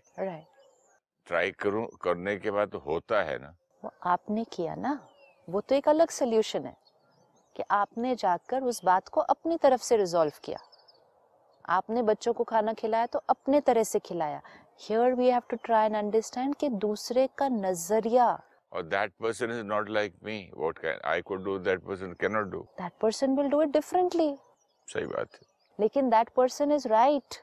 ट्राई 1.27 1.51
करूँ 1.51 1.85
करने 2.01 2.35
के 2.37 2.51
बाद 2.51 2.75
होता 2.85 3.21
है 3.23 3.37
ना। 3.37 3.53
वो 3.83 3.91
आपने 4.05 4.43
किया 4.53 4.75
ना 4.75 4.99
वो 5.47 5.61
तो 5.61 5.75
एक 5.75 5.89
अलग 5.89 6.09
सोल्यूशन 6.09 6.65
है 6.65 6.75
कि 7.55 7.63
आपने 7.71 8.15
जाकर 8.15 8.63
उस 8.63 8.83
बात 8.85 9.07
को 9.07 9.21
अपनी 9.21 9.57
तरफ़ 9.57 9.81
से 9.81 9.97
रिजॉल्व 9.97 10.33
किया। 10.43 10.59
आपने 11.69 12.01
बच्चों 12.01 12.33
को 12.33 12.43
खाना 12.43 12.73
खिलाया 12.73 13.05
तो 13.05 13.19
अपने 13.29 13.61
तरह 13.61 13.83
से 13.83 13.99
खिलाया। 13.99 14.41
Here 14.81 15.13
we 15.15 15.29
have 15.29 15.41
to 15.49 15.57
try 15.63 15.85
and 15.85 15.95
understand 15.95 16.55
कि 16.55 16.69
दूसरे 16.85 17.27
का 17.37 17.47
नज़रिया। 17.49 18.27
और 18.73 18.83
that 18.83 19.11
person 19.21 19.51
is 19.51 19.63
not 19.65 19.89
like 19.89 20.13
me 20.23 20.37
what 20.57 20.77
can 20.77 20.99
I 21.09 21.21
could 21.21 21.43
do 21.45 21.57
that 21.59 21.81
person 21.87 22.13
can 22.21 22.31
not 22.31 22.47
do 22.51 22.61
that 22.81 22.91
person 23.01 23.35
will 23.37 23.49
do 23.49 23.61
it 23.61 23.69
differently 23.71 24.35
सही 24.87 25.05
बात 25.05 25.33
है। 25.33 25.39
लेकिन 25.79 26.09
दैट 26.09 26.29
पर्सन 26.35 26.71
इज़ 26.71 26.87
राइट 26.87 27.35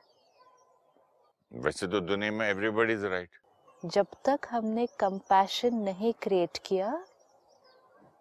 वैसे 1.52 1.86
तो 1.86 2.00
दुनिया 2.02 2.32
में 2.32 2.48
एवरीबॉडी 2.48 2.92
इज़ 2.92 3.06
राइट 3.06 3.38
जब 3.84 4.06
तक 4.26 4.46
हमने 4.50 4.86
कंपैशन 5.00 5.74
नहीं 5.84 6.12
क्रिएट 6.22 6.58
किया 6.66 6.92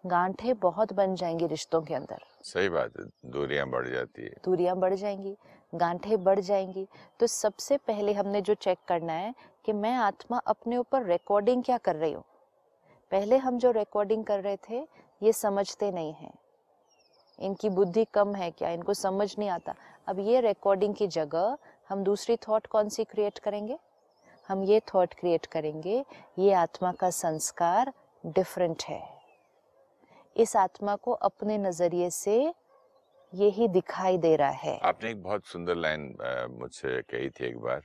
गांठें 0.04 0.54
बहुत 0.60 0.92
बन 0.92 1.14
जाएँगी 1.14 1.46
रिश्तों 1.46 1.80
के 1.82 1.94
अंदर। 1.94 2.22
सही 2.44 2.68
बात 2.68 2.92
है, 3.00 3.04
दूरियाँ 3.26 3.68
बढ़ 3.68 3.88
जाती 3.88 4.22
है। 4.22 4.34
दूरियाँ 4.44 4.76
बढ़ 4.76 4.94
जाएँगी, 4.94 5.36
गांठे 5.74 6.16
बढ़ 6.16 6.40
जाएँगी। 6.40 6.88
तो 7.20 7.26
सबसे 7.26 7.76
पहले 7.76 8.12
हमने 8.12 8.40
जो 8.40 8.54
चेक 8.54 8.78
करना 8.88 9.12
है 9.12 9.34
कि 9.64 9.72
मैं 9.72 9.94
आत्मा 9.94 10.38
अपने 10.38 10.76
ऊपर 10.76 11.04
रिकॉर्डिंग 11.04 11.64
क्या 11.64 11.78
कर 11.78 11.96
रही 11.96 12.12
हूँ? 12.12 12.24
पहले 13.10 13.36
हम 13.36 13.58
जो 13.58 13.70
रिकॉर्डिंग 13.70 14.24
कर 14.24 14.40
रहे 14.40 14.56
थे, 14.56 14.88
ये 15.22 15.32
समझते 15.32 15.90
नहीं 15.90 16.12
हैं। 16.12 16.34
इनकी 17.40 17.68
बुद्धि 17.68 18.04
कम 18.04 18.34
है 18.34 18.50
क्या? 18.50 18.70
इनको 18.70 18.94
समझ 18.94 19.38
नहीं 19.38 19.48
आता। 19.48 19.74
अब 20.08 20.18
ये 20.18 20.40
रिकॉर्डिंग 20.40 20.94
की 20.94 21.06
जगह 21.06 21.58
हम 21.88 22.04
दूसरी 22.04 22.36
थॉट 22.36 22.66
कौन 22.66 22.88
सी 22.88 23.04
क्रिएट 23.04 23.38
करेंगे? 23.38 23.78
हम 24.48 24.64
ये 24.64 24.80
थॉट 24.80 25.14
क्रिएट 25.14 25.46
करेंगे, 25.46 26.04
ये 26.38 26.52
आत्मा 26.52 26.92
का 26.92 27.10
संस्कार 27.10 27.92
डिफरेंट 28.26 28.82
है। 28.82 29.17
इस 30.38 30.56
आत्मा 30.56 30.94
को 30.96 31.12
अपने 31.28 31.58
नज़रिए 31.58 32.10
से 32.10 32.36
यही 33.32 33.68
दिखाई 33.68 34.18
दे 34.18 34.34
रहा 34.36 34.50
है। 34.50 34.78
आपने 34.82 35.10
एक 35.10 35.22
बहुत 35.22 35.46
सुंदर 35.46 35.76
लाइन 35.76 36.02
मुझसे 36.50 37.00
कही 37.02 37.30
थी 37.30 37.46
एक 37.46 37.58
बार। 37.58 37.82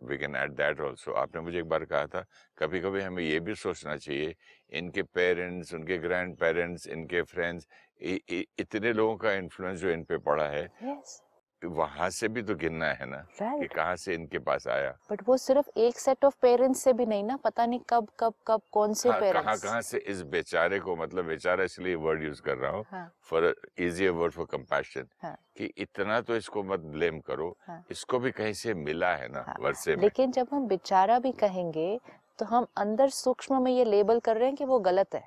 We 0.00 0.16
can 0.18 0.36
at 0.36 0.50
that 0.52 0.80
also 0.80 1.12
आपने 1.18 1.40
मुझे 1.42 1.58
एक 1.58 1.68
बार 1.68 1.84
कहा 1.84 2.06
था 2.06 2.24
कभी 2.58 2.80
कभी 2.80 3.00
हमें 3.02 3.22
ये 3.22 3.38
भी 3.40 3.54
सोचना 3.56 3.96
चाहिए 3.96 4.34
इनके 4.72 5.02
पेरेंट्स 5.02 5.74
उनके 5.74 5.98
ग्रैंड 5.98 6.36
पेरेंट्स 6.38 6.86
इनके 6.88 7.22
फ्रेंड्स 7.22 7.66
इतने 8.00 8.92
लोगों 8.92 9.16
का 9.16 9.32
इन्फ्लुएंस 9.34 9.78
जो 9.80 9.90
इन 9.90 10.04
पे 10.04 10.18
पड़ा 10.22 10.46
है। 10.48 10.64
Yes, 10.84 11.20
वहाँ 11.62 12.08
से 12.10 12.28
भी 12.28 12.42
तो 12.42 12.54
गिनना 12.54 12.86
है 12.86 13.06
ना 13.06 13.22
right. 13.32 13.60
कि. 13.60 13.66
कहाँ 13.66 13.96
से 13.96 14.14
इनके 14.14 14.38
पास 14.38 14.66
आया 14.68 14.90
बट 15.10 15.22
वो 15.26 15.36
सिर्फ़ 15.36 15.68
एक 15.78 15.98
सेट 15.98 16.24
ऑफ़ 16.24 16.34
पेरेंट्स 16.42 16.80
से 16.80 16.92
भी 16.92 17.06
नहीं 17.06 17.24
ना 17.24 17.36
पता 17.36 17.66
नहीं 17.66 17.80
कब 17.90 18.08
कब 18.20 18.34
कब 18.46 18.62
कौन 18.72 18.94
से 18.94 19.08
हाँ, 19.08 19.20
कहाँ 19.20 19.32
पेरेंट्स 19.32 19.62
कहाँ 19.62 19.80
से 19.82 19.98
इस 19.98 20.22
बेचारे 20.22 20.78
को 20.80 20.96
मतलब 20.96 21.24
बेचारा 21.24 21.64
इसलिए 21.64 21.94
वर्ड 21.94 22.22
यूज़ 22.22 22.42
कर 22.42 22.56
रहा 22.56 22.70
हूँ 22.70 22.84
for 23.22 23.54
easier 23.78 24.10
word 24.10 24.32
for 24.32 24.46
compassion. 24.46 25.08
कि 25.56 25.72
इतना 25.78 26.20
तो 26.20 26.36
इसको 26.36 26.62
मत 26.62 26.80
ब्लेम 26.80 27.20
करो 27.20 27.56
हाँ। 27.66 27.82
इसको 27.90 28.18
भी 28.18 28.30
कहीं 28.30 28.52
से 28.52 28.74
मिला 28.74 29.14
है 29.14 29.28
ना 29.28 29.44
हाँ, 29.46 29.56
वर्षे 29.60 29.96
में 29.96 30.02
लेकिन 30.02 30.32
जब 30.32 30.48
हम 30.52 30.66
बेचारा 30.68 31.18
भी 31.18 31.32
कहेंगे 31.32 31.98
तो 32.38 32.44
हम 32.44 32.66
अंदर 32.76 33.08
सूक्ष्म 33.10 33.62
में 33.62 33.72
ये 33.72 33.84
लेबल 33.84 34.20
कर 34.20 34.36
रहे 34.36 34.48
हैं 34.48 34.56
कि 34.56 34.64
वो 34.64 34.78
गलत 34.80 35.14
है 35.14 35.24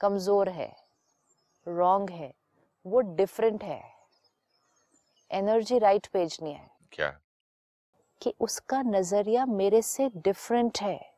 कमज़ोर 0.00 0.48
है 0.48 0.72
रॉन्ग 1.66 2.10
है 2.10 2.32
वो 2.84 3.00
डिफरेंट 3.16 3.62
है 3.64 3.95
एनर्जी 5.32 5.78
राइट 5.78 6.06
पेज 6.06 6.38
नहीं 6.42 6.54
है। 6.54 6.70
क्या? 6.92 7.20
कि 8.22 8.34
उसका 8.40 8.82
नज़रिया 8.82 9.46
मेरे 9.46 9.82
से 9.82 10.10
डिफरेंट 10.16 10.78
है। 10.80 11.16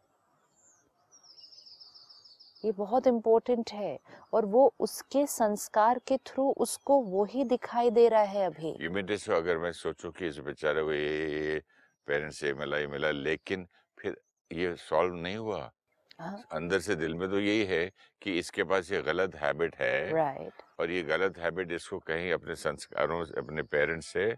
ये 2.65 2.73
बहुत 2.73 3.07
इम्पोर्टेंट 3.07 3.71
है 3.73 3.99
और 4.33 4.47
वो 4.47 4.75
उसके 4.81 5.27
संस्कार 5.27 5.99
के 5.99 6.17
थ्रू 6.17 6.55
उसको 6.59 7.01
वो 7.01 7.25
ही 7.25 7.45
दिखाई 7.45 7.91
दे 7.91 8.09
रहा 8.09 8.23
है 8.23 8.47
अभी। 8.47 8.77
यू 8.81 8.91
मीन 8.91 9.17
सो 9.17 9.33
अगर 9.33 9.59
मैं 9.59 9.73
सोचूं 9.73 10.11
कि 10.11 10.27
इस 10.27 10.39
बेचारे 10.39 10.83
को 10.83 10.93
ये 10.93 11.63
पेरेंट्स 12.07 12.39
से 12.39 12.55
मिला 12.55 12.79
ये 12.79 12.87
मिला 12.87 13.11
लेकिन 13.11 13.69
फिर 13.99 14.21
ये 14.53 14.77
सॉल्व 14.77 15.15
नहीं 15.15 15.37
हुआ? 15.37 15.73
हाँ। 16.19 16.43
अंदर 16.53 16.79
से 16.81 16.95
दिल 16.97 17.15
में 17.15 17.29
तो 17.31 17.41
यही 17.41 17.65
है 17.65 17.91
कि 18.23 18.39
इसके 18.39 18.65
पास 18.65 18.91
ये 18.93 19.03
गलत 19.03 19.35
हैबिट 19.37 19.77
है 19.77 20.13
राइट। 20.13 20.63
और 20.81 20.91
ये 20.91 21.03
गलत 21.03 21.39
हैबिट 21.39 21.73
इसको 21.73 21.99
कहीं 21.99 22.33
अपने 22.33 22.55
संस्कारों 22.57 23.25
से 23.25 23.39
अपने 23.41 23.63
पेरेंट्स 23.63 24.07
से 24.07 24.31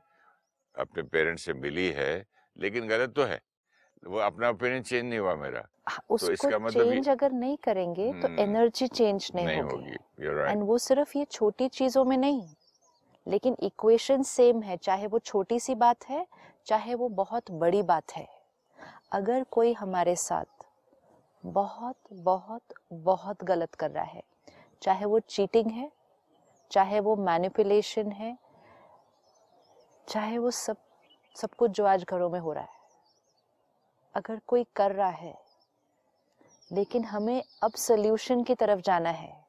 अपने 0.76 1.02
पेरेंट्स 1.02 1.44
से 1.44 1.52
मिली 1.54 1.88
है 1.92 2.12
लेकिन 2.56 2.88
गलत 2.88 3.12
तो 3.16 3.24
है। 3.24 3.40
वो 4.02 4.18
अपना 4.18 4.48
ओपिनियन 4.50 4.82
चेंज 4.82 5.04
नहीं 5.04 5.18
हुआ 5.18 5.34
मेरा। 5.36 5.66
उसको 6.10 6.26
तो 6.26 6.32
इसका 6.32 6.58
मतलब 6.58 6.90
चेंज 6.90 7.08
अगर 7.08 7.32
नहीं 7.32 7.56
करेंगे 7.56 8.12
तो 8.12 8.28
हम्म, 8.28 8.38
एनर्जी 8.40 8.86
चेंज 8.86 9.30
नहीं, 9.34 9.46
नहीं 9.46 9.62
होगी। 9.62 9.96
you're 10.24 10.36
right. 10.38 10.62
वो 10.62 10.78
सिर्फ़ 10.78 11.16
ये 11.18 11.24
छोटी 11.24 11.68
चीज़ों 11.68 12.04
में 12.04 12.16
नहीं 12.16 12.48
लेकिन 13.26 13.56
इक्वेशन 13.62 14.22
सेम 14.22 14.62
है। 14.62 14.76
चाहे 14.76 15.06
वो 15.06 15.18
छोटी 15.18 15.60
सी 15.60 15.74
बात 15.74 16.08
है 16.08 16.26
चाहे 16.66 16.94
वो 16.94 17.08
बहुत 17.08 17.50
बड़ी 17.50 17.82
बात 17.82 18.12
है। 18.12 18.26
अगर 19.12 19.44
कोई 19.50 19.72
हमारे 19.72 20.16
साथ 20.16 20.64
बहुत 21.46 21.96
बहुत 22.12 22.62
बहुत 22.92 23.44
गलत 23.44 23.74
कर 23.74 23.90
रहा 23.90 24.04
है। 24.04 24.22
चाहे 24.82 25.04
वो 25.04 25.18
चीटिंग 25.18 25.70
है 25.70 25.92
चाहे 26.70 27.00
वो 27.00 27.16
मैनिपुलेशन 27.16 28.12
है 28.12 28.38
चाहे 30.08 30.38
वो 30.38 30.50
सब 30.50 30.76
सब 31.36 31.50
कुछ 31.50 31.70
जो 31.70 31.84
आज 31.84 32.04
घरों 32.04 32.30
में 32.30 32.40
हो 32.40 32.52
रहा 32.52 32.64
है। 32.64 32.80
अगर 34.14 34.40
कोई 34.46 34.66
कर 34.76 34.92
रहा 34.92 35.10
है 35.10 35.38
लेकिन 36.72 37.04
हमें 37.04 37.42
अब 37.62 37.72
सोल्यूशन 37.72 38.42
की 38.42 38.54
तरफ़ 38.54 38.80
जाना 38.80 39.10
है। 39.10 39.44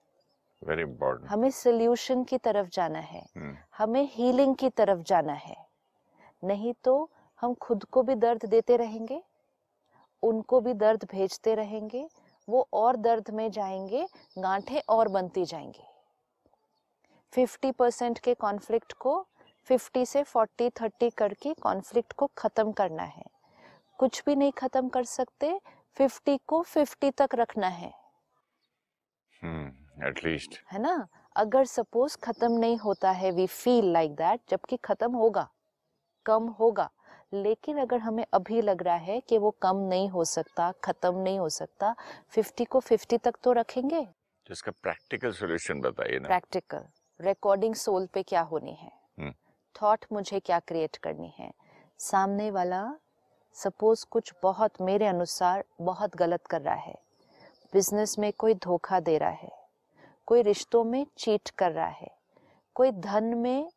वेरी 0.64 0.82
इंपॉर्टेंट 0.82 1.32
हमें 1.32 1.52
सोल्यूशन 1.52 2.24
की 2.24 2.38
तरफ़ 2.38 2.70
जाना 2.70 3.00
है। 3.00 3.24
Hmm. 3.24 3.56
हमें 3.78 4.10
हीलिंग 4.12 4.56
की 4.56 4.70
तरफ़ 4.70 5.00
जाना 5.00 5.34
है। 5.34 5.66
नहीं 6.44 6.74
तो 6.84 7.10
हम 7.42 7.54
खुद 7.54 7.84
को 7.84 8.04
भी 8.04 8.16
दर्द 8.16 8.46
देते 8.46 8.78
रहेंगे। 8.78 9.24
उनको 10.24 10.62
भी 10.62 10.74
दर्द 10.74 11.08
भेजते 11.12 11.56
रहेंगे 11.56 12.10
वो 12.50 12.68
और 12.74 12.96
दर्द 12.96 13.30
में 13.30 13.52
जाएँगे 13.52 14.08
गांठें 14.38 14.82
और 14.90 15.08
बनती 15.08 15.46
जाएँगी। 15.46 15.84
50 17.34 17.72
परसेंट 17.72 18.20
के 18.20 18.34
कॉन्फ्लिक्ट 18.34 18.94
को 18.94 19.28
50 19.70 20.06
से 20.06 20.24
40 20.24 20.70
30 20.70 21.14
करके 21.14 21.54
कॉन्फ्लिक्ट 21.54 22.14
को 22.14 22.30
खत्म 22.38 22.72
करना 22.72 23.04
है। 23.04 23.24
कुछ 24.00 24.24
भी 24.26 24.36
नहीं 24.36 24.52
खत्म 24.52 24.90
कर 24.90 25.04
सकते 25.04 25.60
50 25.98 26.40
को 26.48 26.64
50 26.64 27.12
तक 27.18 27.36
रखना 27.36 27.68
है। 27.68 27.94
एटलीस्ट 30.08 30.60
है 30.72 30.80
ना? 30.80 31.08
अगर 31.36 31.66
सपोज़ 31.66 32.18
खत्म 32.18 32.52
नहीं 32.52 32.78
होता 32.78 33.12
है 33.12 33.32
वी 33.32 33.48
फील 33.48 33.92
लाइक 33.92 34.16
दैट 34.16 34.42
जबकि 34.50 34.78
खत्म 34.78 35.12
होगा 35.12 35.50
कम 36.26 36.48
होगा 36.48 36.90
लेकिन 37.34 37.78
अगर 37.78 37.98
हमें 37.98 38.26
अभी 38.34 38.62
लग 38.62 38.84
रहा 38.84 38.96
है 38.96 39.20
कि 39.20 39.38
वो 39.38 39.52
कम 39.52 39.78
नहीं 39.78 40.10
हो 40.10 40.26
सकता 40.26 40.72
खत्म 40.72 41.18
नहीं 41.18 41.40
हो 41.40 41.50
सकता 41.50 41.96
50 42.36 42.66
को 42.66 42.80
50 42.80 43.18
तक 43.18 43.36
तो 43.44 43.52
रखेंगे? 43.52 44.06
तो 44.48 44.52
इसका 44.52 44.72
प्रैक्टिकल 44.72 45.32
सॉल्यूशन 45.32 45.82
बताइए 45.82 46.20
ना। 46.20 46.28
प्रैक्टिकल 46.28 46.84
रिकॉर्डिंग 47.22 47.76
सोल 47.76 48.06
पे 48.06 48.24
क्या 48.24 48.42
होनी 48.42 48.74
है? 48.74 48.92
हम्म। 49.20 49.34
थॉट 49.82 50.06
मुझे 50.12 50.40
क्या 50.40 50.60
क्रिएट 50.60 50.98
करनी 50.98 51.34
है? 51.40 51.54
सामने 52.00 52.52
वाला 52.52 52.96
सपोज़ 53.54 54.06
कुछ 54.12 54.34
बहुत 54.44 54.72
मेरे 54.82 55.08
अनुसार 55.08 55.66
बहुत 55.82 56.16
गलत 56.16 56.48
कर 56.48 56.62
रहा 56.62 56.76
है। 56.76 56.96
बिज़नेस 57.74 58.20
में 58.20 58.34
कोई 58.34 58.54
धोखा 58.54 59.00
दे 59.00 59.18
रहा 59.18 59.30
है। 59.30 59.52
कोई 60.26 60.42
रिश्तों 60.42 60.84
में 60.84 61.08
चीट 61.18 61.50
कर 61.50 61.72
रहा 61.72 61.88
है। 61.88 62.12
कोई 62.76 62.92
धन 62.92 63.24
में 63.24 63.72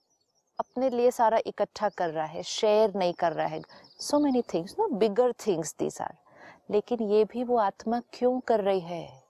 अपने 0.59 0.91
लिए 0.91 1.11
सारा 1.11 1.39
इकट्ठा 1.47 1.89
कर 1.89 2.11
रहा 2.11 2.25
है 2.25 2.43
शेयर 2.43 2.95
नहीं 2.97 3.13
कर 3.13 3.33
रहा 3.33 3.47
है। 3.47 3.61
So 4.01 4.19
many 4.19 4.43
things 4.43 4.75
no 4.79 4.89
bigger 4.89 5.33
things 5.47 5.75
these 5.79 5.99
are 6.01 6.15
लेकिन 6.71 7.03
ये 7.03 7.25
भी 7.25 7.45
वो 7.45 7.57
आत्मा 7.57 8.01
क्यों 8.13 8.39
कर 8.41 8.61
रही 8.61 8.81
है? 8.81 9.23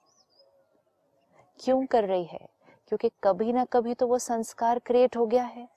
क्यों 1.59 1.85
कर 1.85 2.03
रही 2.03 2.23
है? 2.23 2.47
क्योंकि 2.87 3.09
कभी 3.23 3.53
ना 3.53 3.65
कभी 3.65 3.93
तो 3.93 4.07
वो 4.07 4.19
संस्कार 4.19 4.79
क्रिएट 4.79 5.17
हो 5.17 5.25
गया 5.25 5.43
है। 5.43 5.67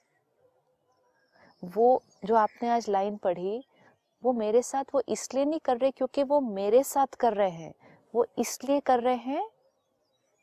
वो 1.63 2.01
जो 2.25 2.35
आपने 2.35 2.69
आज 2.69 2.89
लाइन 2.89 3.17
पढ़ी, 3.17 3.63
वो 4.23 4.33
मेरे 4.33 4.61
साथ 4.61 4.83
वो 4.93 5.01
इसलिए 5.09 5.45
नहीं 5.45 5.59
कर 5.59 5.77
रहे 5.77 5.91
क्योंकि 5.91 6.23
वो 6.23 6.39
मेरे 6.41 6.83
साथ 6.83 7.15
कर 7.19 7.33
रहे 7.33 7.49
हैं। 7.49 7.73
वो 8.15 8.25
इसलिए 8.37 8.79
कर 8.79 8.99
रहे 8.99 9.15
हैं 9.15 9.49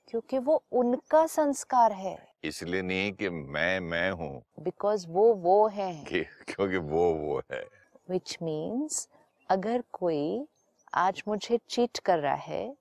क्योंकि 0.08 0.38
वो 0.38 0.62
उनका 0.72 1.26
संस्कार 1.26 1.92
है। 1.92 2.32
इसलिए 2.44 2.82
नहीं 2.82 3.12
कि 3.12 3.28
मैं 3.28 3.80
मैं 3.80 4.10
हूँ। 4.10 4.42
बिकॉज़ 4.60 5.06
वो 5.08 5.34
वो 5.34 5.66
है। 5.68 6.04
क्योंकि 6.04 6.76
वो 6.76 7.12
वो 7.14 7.42
है। 7.52 7.64
विच 8.10 8.38
मीन्स 8.42 9.08
अगर 9.50 9.82
कोई 9.92 10.46
आज 10.94 11.22
मुझे 11.28 11.58
चीट 11.68 11.98
कर 11.98 12.18
रहा 12.18 12.34
है 12.34 12.76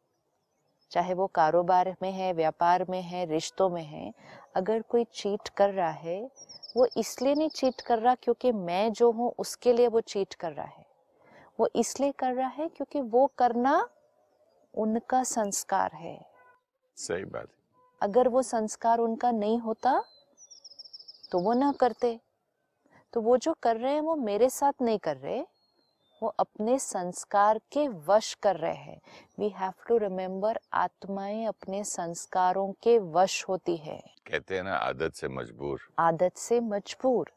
चाहे 0.92 1.14
वो 1.14 1.28
कारोबार 1.28 1.96
में 2.02 2.12
है 2.12 2.34
व्यापार 2.34 2.86
में 2.90 3.02
है 3.02 3.26
रिश्तों 3.26 3.70
में 3.70 3.84
है 3.84 4.14
अगर 4.56 4.82
कोई 4.82 5.04
चीट 5.04 5.50
कर 5.50 5.70
रहा 5.70 5.90
है 5.90 6.30
वो 6.78 6.88
इसलिए 6.98 7.36
नहीं 7.36 7.50
चीट 7.50 7.82
कर 7.82 8.00
रहा 8.00 8.16
क्योंकि 8.16 8.52
मैं 8.52 8.94
जो 8.94 9.12
हूँ 9.12 9.34
उसके 9.40 9.74
लिए 9.74 9.88
वो 9.88 10.02
चीट 10.02 10.34
कर 10.34 10.52
रहा 10.52 10.66
है। 10.66 10.86
वो 11.60 11.70
इसलिए 11.76 12.12
कर 12.12 12.34
रहा 12.34 12.48
है 12.48 12.68
क्योंकि 12.68 13.02
वो 13.02 13.32
करना 13.38 13.90
उनका 14.74 15.24
संस्कार 15.24 15.92
है। 15.94 16.35
सही 16.98 17.26
बात 17.26 17.48
अगर 18.02 18.28
वो 18.28 18.42
संस्कार 18.44 19.00
उनका 19.00 19.32
नहीं 19.32 19.60
होता 19.60 20.04
तो 21.32 21.40
वो 21.40 21.54
ना 21.54 21.72
करते। 21.72 22.20
तो 23.14 23.22
वो 23.22 23.38
जो 23.38 23.54
कर 23.64 23.78
रहे 23.78 23.94
हैं 23.94 24.02
वो 24.02 24.16
मेरे 24.16 24.50
साथ 24.50 24.82
नहीं 24.82 25.00
कर 25.00 25.18
रहे 25.18 25.40
वो 26.22 26.28
अपने 26.40 26.78
संस्कार 26.80 27.60
के 27.72 27.88
वश 28.08 28.34
कर 28.44 28.56
रहे 28.56 28.76
हैं। 28.76 29.00
वी 29.40 29.50
हैव 29.50 29.74
टू 29.88 29.98
रिमेम्बर 29.98 30.60
आत्माएँ 30.74 31.46
अपने 31.46 31.84
संस्कारों 31.84 32.72
के 32.84 32.98
वश 33.12 33.44
होती 33.50 33.76
है। 33.78 34.00
कहते 34.28 34.56
हैं 34.56 34.64
ना 34.64 34.76
आदत 34.76 35.14
से 35.14 35.28
मजबूर। 35.30 35.88
आदत 36.00 36.38
से 36.38 36.60
मजबूर 36.62 37.32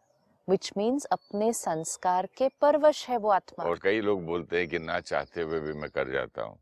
विच 0.49 0.73
मीन्स 0.77 1.05
अपने 1.05 1.53
संस्कार 1.53 2.29
के 2.39 2.49
परवश 2.61 3.09
है 3.09 3.17
वो 3.17 3.31
आत्मा। 3.31 3.65
और 3.65 3.79
कई 3.79 4.01
लोग 4.01 4.25
बोलते 4.27 4.59
हैं 4.59 4.69
कि 4.69 4.79
ना 4.79 5.01
चाहते 5.01 5.43
हुए 5.43 5.61
भी 5.61 5.73
मैं 5.73 5.91
कर 5.91 6.13
जाता 6.13 6.43
हूँ। 6.43 6.59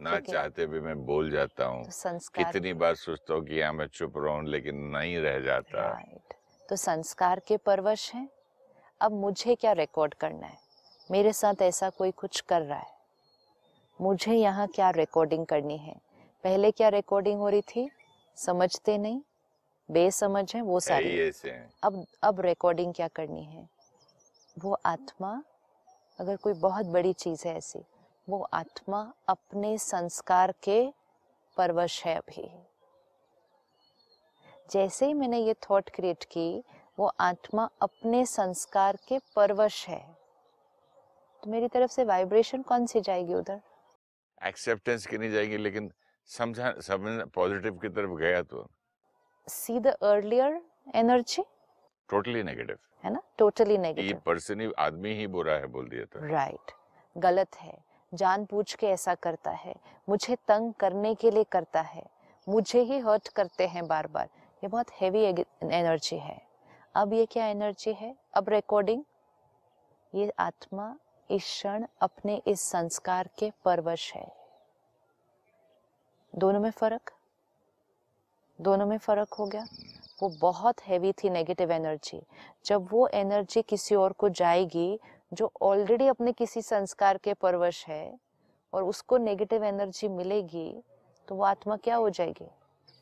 ना 0.00 0.18
चाहते 0.20 0.64
हुए 0.64 0.80
मैं 0.80 0.96
बोल 1.06 1.30
जाता 1.30 1.64
हूँ। 1.64 1.84
तो 1.84 2.18
कितनी 2.36 2.72
बार 2.72 2.94
सोचता 2.94 3.34
हूँ 3.34 3.44
कि 3.44 3.60
हाँ 3.60 3.72
मैं 3.72 3.86
चुप 3.86 4.12
रहूँ 4.16 4.44
लेकिन 4.44 4.76
नहीं 4.96 5.18
रह 5.18 5.38
जाता। 5.40 5.88
राइट 5.88 6.34
तो 6.68 6.76
संस्कार 6.76 7.40
के 7.40 7.56
परवश 7.56 8.14
हैं। 8.14 8.28
अब 9.00 9.12
मुझे 9.12 9.54
क्या 9.54 9.72
रिकॉर्ड 9.72 10.14
करना 10.14 10.46
है? 10.46 10.58
मेरे 11.10 11.32
साथ 11.32 11.62
ऐसा 11.62 11.90
कोई 11.90 12.10
कुछ 12.10 12.40
कर 12.40 12.62
रहा 12.62 12.78
है? 12.78 12.98
मुझे 14.00 14.34
यहाँ 14.34 14.66
क्या 14.66 14.90
रिकॉर्डिंग 14.90 15.46
करनी 15.46 15.76
है? 15.76 15.94
पहले 16.44 16.70
क्या 16.70 16.88
रिकॉर्डिंग 16.88 17.40
हो 17.40 17.48
रही 17.48 17.60
थी? 17.60 17.90
समझते 18.36 18.98
नहीं। 18.98 19.20
बेसमझ 19.90 20.54
है 20.56 20.62
वो 20.62 20.80
सारी 20.80 21.10
ही 21.10 21.20
ऐसे। 21.28 21.50
अब 21.84 22.04
अब 22.22 22.40
रिकॉर्डिंग 22.40 22.94
क्या 22.94 23.08
करनी 23.08 23.44
है? 23.44 23.68
वो 24.58 24.76
आत्मा 24.86 25.42
अगर 26.18 26.36
कोई 26.36 26.52
बहुत 26.52 26.86
बड़ी 26.86 27.12
चीज़ 27.12 27.48
है 27.48 27.56
ऐसी 27.56 27.78
वो 28.30 28.48
आत्मा 28.52 29.14
अपने 29.28 29.78
संस्कार 29.78 30.52
के 30.62 30.92
परवश 31.56 32.04
है 32.04 32.14
अभी। 32.16 32.48
जैसे 34.70 35.06
ही 35.06 35.14
मैंने 35.14 35.38
ये 35.38 35.54
थॉट 35.54 35.90
क्रिएट 35.90 36.24
की 36.24 36.64
वो 36.98 37.10
आत्मा 37.20 37.68
अपने 37.82 38.26
संस्कार 38.26 38.98
के 39.08 39.18
परवश 39.36 39.88
है। 39.88 40.16
तो 41.42 41.50
मेरी 41.50 41.68
तरफ़ 41.68 41.90
से 41.90 42.04
वाइब्रेशन 42.04 42.62
कौन 42.62 42.86
सी 42.86 43.00
जाएगी 43.00 43.34
उधर? 43.34 43.60
एक्सेप्टेंस 44.42 45.06
की 45.06 45.18
नहीं 45.18 45.30
जाएगी 45.30 45.56
लेकिन 45.56 45.92
समझा 46.26 46.74
समझ 46.80 47.28
पॉजिटिव 47.28 47.78
की 47.78 47.88
तरफ़ 47.88 48.10
गया 48.10 48.42
तो। 48.42 48.66
See 49.48 49.80
the 49.80 49.86
earlier 49.86 50.62
energy 50.94 51.42
totally 52.08 52.42
negative 52.42 52.78
है 53.04 53.12
ना? 53.12 53.22
टोटली 53.38 53.72
ये 53.72 53.78
नेगेटिव 53.78 54.22
पर्सन 54.26 54.60
ही 54.60 54.72
आदमी 54.78 55.14
ही 55.14 55.26
बुरा 55.26 55.52
है 55.52 55.66
बोल 55.66 55.88
दिया 55.88 56.04
था। 56.04 56.26
Right 56.28 56.54
right. 56.54 56.74
गलत 57.16 57.56
है। 57.56 57.89
जानबूझ 58.12 58.72
के 58.74 58.86
ऐसा 58.86 59.14
करता 59.14 59.50
है, 59.50 59.74
मुझे 60.08 60.36
तंग 60.48 60.72
करने 60.74 61.14
के 61.14 61.30
लिए 61.30 61.44
करता 61.44 61.80
है, 61.80 62.02
मुझे 62.46 62.80
ही 62.80 62.98
हर्ट 62.98 63.28
करते 63.28 63.66
हैं 63.66 63.86
बार 63.86 64.06
बार 64.06 64.28
ये 64.62 64.68
बहुत 64.68 64.90
हैवी 65.00 65.24
एनर्जी 65.24 66.18
है। 66.18 66.40
अब 66.94 67.12
ये 67.12 67.26
क्या 67.26 67.46
एनर्जी 67.46 67.92
है? 67.92 68.14
अब 68.34 68.48
रिकॉर्डिंग 68.48 69.04
ये 70.14 70.32
आत्मा 70.38 70.94
इस 71.30 71.42
क्षण 71.42 71.86
अपने 72.02 72.40
इस 72.46 72.60
संस्कार 72.60 73.28
के 73.38 73.50
परवश 73.64 74.12
है। 74.14 74.26
दोनों 76.32 76.60
में 76.60 76.70
फ़र्क? 76.70 77.12
दोनों 78.58 78.86
में 78.86 78.98
फ़र्क 78.98 79.34
हो 79.34 79.46
गया? 79.46 79.64
वो 80.22 80.28
बहुत 80.40 80.80
हैवी 80.82 81.12
थी 81.12 81.30
नेगेटिव 81.30 81.70
एनर्जी 81.72 82.20
जब 82.66 82.88
वो 82.90 83.06
एनर्जी 83.08 83.62
किसी 83.62 83.94
और 83.94 84.12
को 84.12 84.28
जाएगी 84.28 84.98
जो 85.32 85.50
ऑलरेडी 85.62 86.06
अपने 86.08 86.32
किसी 86.32 86.62
संस्कार 86.62 87.18
के 87.18 87.34
परवश 87.34 87.86
है 87.88 88.18
और 88.72 88.84
उसको 88.84 89.18
नेगेटिव 89.18 89.64
एनर्जी 89.64 90.08
मिलेगी 90.08 90.82
तो 91.28 91.34
वो 91.34 91.44
आत्मा 91.44 91.76
क्या 91.76 91.96
हो 91.96 92.10
जाएगी? 92.10 92.44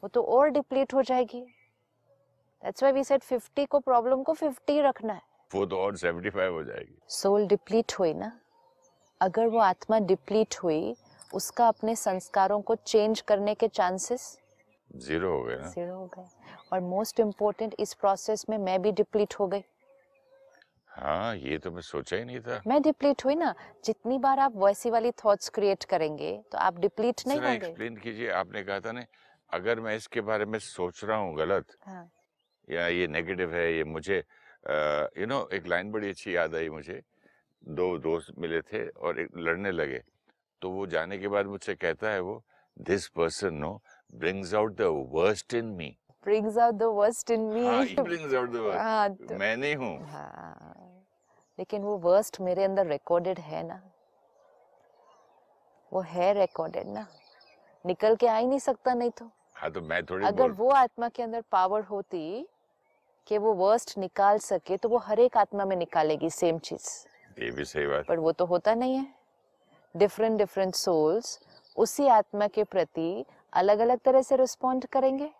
वो 0.02 0.08
तो 0.08 0.22
और 0.22 0.50
डिप्लीट 0.50 0.94
हो 0.94 1.02
जाएगी। 1.02 1.40
दैट्स 2.62 2.82
व्हाई 2.82 2.92
वी 2.92 3.04
सेड 3.04 3.22
50 3.22 3.66
को 3.66 3.78
प्रॉब्लम 3.78 4.22
को 4.22 4.34
50 4.34 4.80
रखना 4.82 5.12
है। 5.12 5.22
वो 5.54 5.66
तो 5.66 5.78
और 5.78 5.96
75 5.96 6.50
हो 6.50 6.62
जाएगी। 6.64 6.98
सोल 7.08 7.46
डिप्लीट 7.46 7.92
हुई 7.98 8.14
ना? 8.14 8.32
अगर 9.20 9.46
वो 9.46 9.58
आत्मा 9.58 9.98
डिप्लीट 9.98 10.54
हुई 10.62 10.96
उसका 11.34 11.68
अपने 11.68 11.96
संस्कारों 11.96 12.60
को 12.60 12.74
चेंज 12.74 13.20
करने 13.20 13.54
के 13.54 13.68
चांसेस 13.68 14.38
ज़ीरो 14.96 15.32
हो 15.32 15.42
गए 15.42 15.56
ना। 15.56 15.68
ज़ीरो 15.68 15.94
हो 15.94 16.06
गए। 16.06 16.26
और 16.72 16.80
मोस्ट 16.80 17.20
इम्पोर्टेंट 17.20 17.74
इस 17.78 17.94
प्रोसेस 17.94 18.44
में 18.50 18.58
मैं 18.58 18.82
भी 18.82 18.92
डिप्लीट 18.92 19.34
हो 19.34 19.46
गई। 19.46 19.64
हाँ 20.98 21.34
ये 21.36 21.58
तो 21.58 21.70
मैं 21.70 21.82
सोचा 21.82 22.16
ही 22.16 22.24
नहीं 22.24 22.40
था। 22.40 22.60
मैं 22.66 22.80
डिप्लीट 22.82 23.24
हुई 23.24 23.34
ना 23.34 23.54
जितनी 23.84 24.18
बार 24.18 24.38
आप 24.40 24.56
वैसी 24.56 24.90
वाली 24.90 25.10
थॉट्स 25.24 25.48
क्रिएट 25.54 25.84
करेंगे 25.90 26.30
तो 26.52 26.58
आप 26.58 26.78
डिप्लीट 26.80 27.22
नहीं 27.26 27.38
होंगे। 27.40 27.66
एक्सप्लेन 27.66 27.96
कीजिए 27.96 28.30
आपने 28.40 28.62
कहा 28.64 28.80
था 28.80 28.92
ना 28.92 29.04
अगर 29.50 29.80
मैं 29.80 29.94
इसके 29.96 30.20
बारे 30.30 30.44
में 30.44 30.58
सोच 30.58 31.04
रहा 31.04 31.16
हूँ 31.18 31.36
गलत 31.36 31.76
हाँ। 31.86 32.08
या 32.68 32.86
ये 32.88 33.06
नेगेटिव 33.06 33.54
है 33.54 33.72
ये 33.76 33.84
मुझे 33.84 34.16
यू 34.18 35.26
नो 35.26 35.48
एक 35.52 35.66
लाइन 35.66 35.90
बड़ी 35.92 36.08
अच्छी 36.08 36.36
याद 36.36 36.54
आई 36.54 36.68
मुझे। 36.68 37.00
दो 37.62 37.86
दोस्त 37.98 38.32
मिले 38.38 38.60
थे 38.62 38.86
और 38.88 39.20
एक 39.20 39.36
लड़ने 39.36 39.70
लगे 39.72 40.02
तो 40.62 40.70
वो 40.70 40.86
जाने 40.86 41.18
के 41.18 41.28
बाद 41.28 41.46
मुझसे 41.46 41.74
कहता 41.74 42.10
है 42.10 42.20
वो 42.20 42.42
this 42.76 43.06
person 43.16 43.54
no 43.54 43.70
brings 44.14 44.54
out 44.54 44.76
the 44.76 44.90
worst 45.14 45.54
in 45.54 45.74
me 45.78 45.94
brings 46.26 46.56
out 46.62 46.74
the 46.78 46.86
worst 46.94 47.30
in 47.34 47.44
me 47.52 47.60
हाँ 47.64 47.84
he 47.84 47.94
brings 48.06 48.32
out 48.38 48.48
the 48.54 48.62
worst 48.62 48.78
हाँ, 48.78 49.08
तो- 49.10 49.36
मैं 49.40 49.56
नहीं 49.56 49.76
हूँ। 49.76 49.92
हाँ। 50.08 50.87
लेकिन 51.58 51.82
वो 51.82 51.96
वर्स्ट 51.96 52.40
मेरे 52.40 52.64
अंदर 52.64 52.86
रिकॉर्डेड 52.86 53.38
है 53.38 53.62
ना। 53.62 53.80
वो 55.92 56.00
है 56.00 56.32
रिकॉर्डेड 56.32 56.86
ना। 56.86 57.06
निकल 57.86 58.16
के 58.16 58.26
आ 58.26 58.36
ही 58.36 58.46
नहीं 58.46 58.58
सकता 58.58 58.94
नहीं 58.94 59.10
तो। 59.10 59.30
हाँ 59.54 59.70
तो 59.70 59.80
मैं 59.80 60.04
थोड़ी 60.04 60.26
अगर 60.26 60.50
वो 60.50 60.70
आत्मा 60.70 61.08
के 61.08 61.22
अंदर 61.22 61.42
पावर 61.52 61.82
होती 61.82 62.48
कि 63.26 63.38
वो 63.38 63.52
वर्स्ट 63.54 63.98
निकाल 63.98 64.38
सके 64.38 64.76
तो 64.76 64.88
वो 64.88 64.98
हर 64.98 65.20
एक 65.20 65.36
आत्मा 65.36 65.64
में 65.64 65.76
निकालेगी 65.76 66.30
सेम 66.30 66.58
चीज़। 66.58 66.88
ये 67.38 67.50
भी 67.50 67.64
सही 67.64 67.86
बात। 67.86 68.06
पर 68.06 68.18
वो 68.18 68.32
तो 68.32 68.44
होता 68.46 68.74
नहीं 68.74 68.96
है। 68.96 69.14
डिफरेंट 69.96 70.38
डिफरेंट 70.38 70.74
सोल्स 70.74 71.40
उसी 71.76 72.06
आत्मा 72.08 72.46
के 72.46 72.64
प्रति 72.64 73.24
अलग 73.52 73.78
अलग 73.78 73.98
तरह 73.98 74.22
से 74.22 74.36
रिस्पॉन्ड 74.36 74.86
करेंगे। 74.86 75.30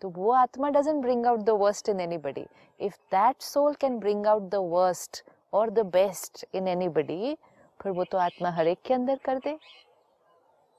तो 0.00 0.08
वो 0.08 0.32
आत्मा 0.32 0.68
doesn't 0.70 1.02
bring 1.02 1.26
out 1.26 1.40
the 1.40 1.50
worst 1.60 1.88
in 1.88 2.00
anybody 2.00 2.46
if 2.80 2.96
that 3.12 3.42
soul 3.42 3.74
can 3.80 3.98
bring 3.98 4.26
out 4.26 4.42
the 4.50 4.60
worst 4.72 5.22
और 5.52 5.70
द 5.70 5.86
बेस्ट 5.96 6.44
इन 6.54 6.68
एनीबडी 6.68 7.36
फिर 7.80 7.92
वो 7.92 8.04
तो 8.04 8.18
आत्मा 8.18 8.50
हर 8.50 8.68
एक 8.68 8.78
के 8.86 8.94
अंदर 8.94 9.18
कर 9.24 9.38
दे। 9.38 9.58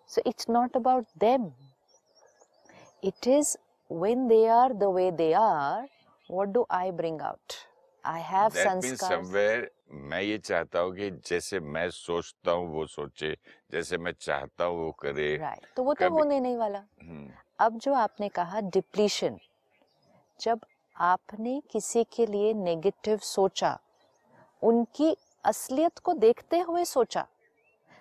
So 0.09 0.21
it's 0.25 0.49
not 0.49 0.77
about 0.77 1.05
them 1.17 1.51
it 3.03 3.27
is 3.27 3.57
when 3.91 4.21
they 4.27 4.43
are 4.55 4.73
the 4.81 4.87
way 4.95 5.05
they 5.11 5.33
are 5.37 5.85
what 6.29 6.51
do 6.57 6.61
i 6.75 6.91
bring 6.99 7.15
out? 7.29 7.55
I 8.03 8.19
have 8.27 8.53
That 8.53 8.77
means 8.83 9.01
somewhere 9.01 9.65
मैं 10.11 10.21
ये 10.21 10.37
चाहता 10.37 10.79
हूँ 10.79 10.93
कि 10.95 11.09
जैसे 11.29 11.59
मैं 11.59 11.89
सोचता 11.89 12.51
हूँ 12.51 12.69
वो 12.73 12.85
सोचे 12.87 13.35
जैसे 13.71 13.97
मैं 13.97 14.13
चाहता 14.19 14.65
हूँ 14.65 14.77
वो 14.83 14.91
करे। 14.99 15.27
राइट 15.37 15.65
तो 15.75 15.83
वो 15.83 15.93
तो 15.93 16.09
होने 16.09 16.39
नहीं 16.39 16.55
वाला। 16.57 16.79
हम्म, 17.01 17.27
अब 17.61 17.77
जो 17.77 17.93
आपने 17.93 18.29
कहा 18.29 18.59
डिप्लीशन 18.59 19.39
जब 20.41 20.59
आपने 20.95 21.61
किसी 21.71 22.03
के 22.03 22.25
लिए 22.25 22.53
नेगेटिव 22.53 23.17
सोचा 23.17 23.79
उनकी 24.63 25.17
असलियत 25.45 25.99
को 25.99 26.13
देखते 26.13 26.59
हुए 26.59 26.85
सोचा 26.85 27.27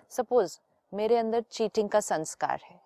सपोज़ 0.09 0.59
मेरे 0.93 1.17
अंदर 1.17 1.41
चीटिंग 1.41 1.89
का 1.89 1.99
संस्कार 1.99 2.59
है 2.71 2.81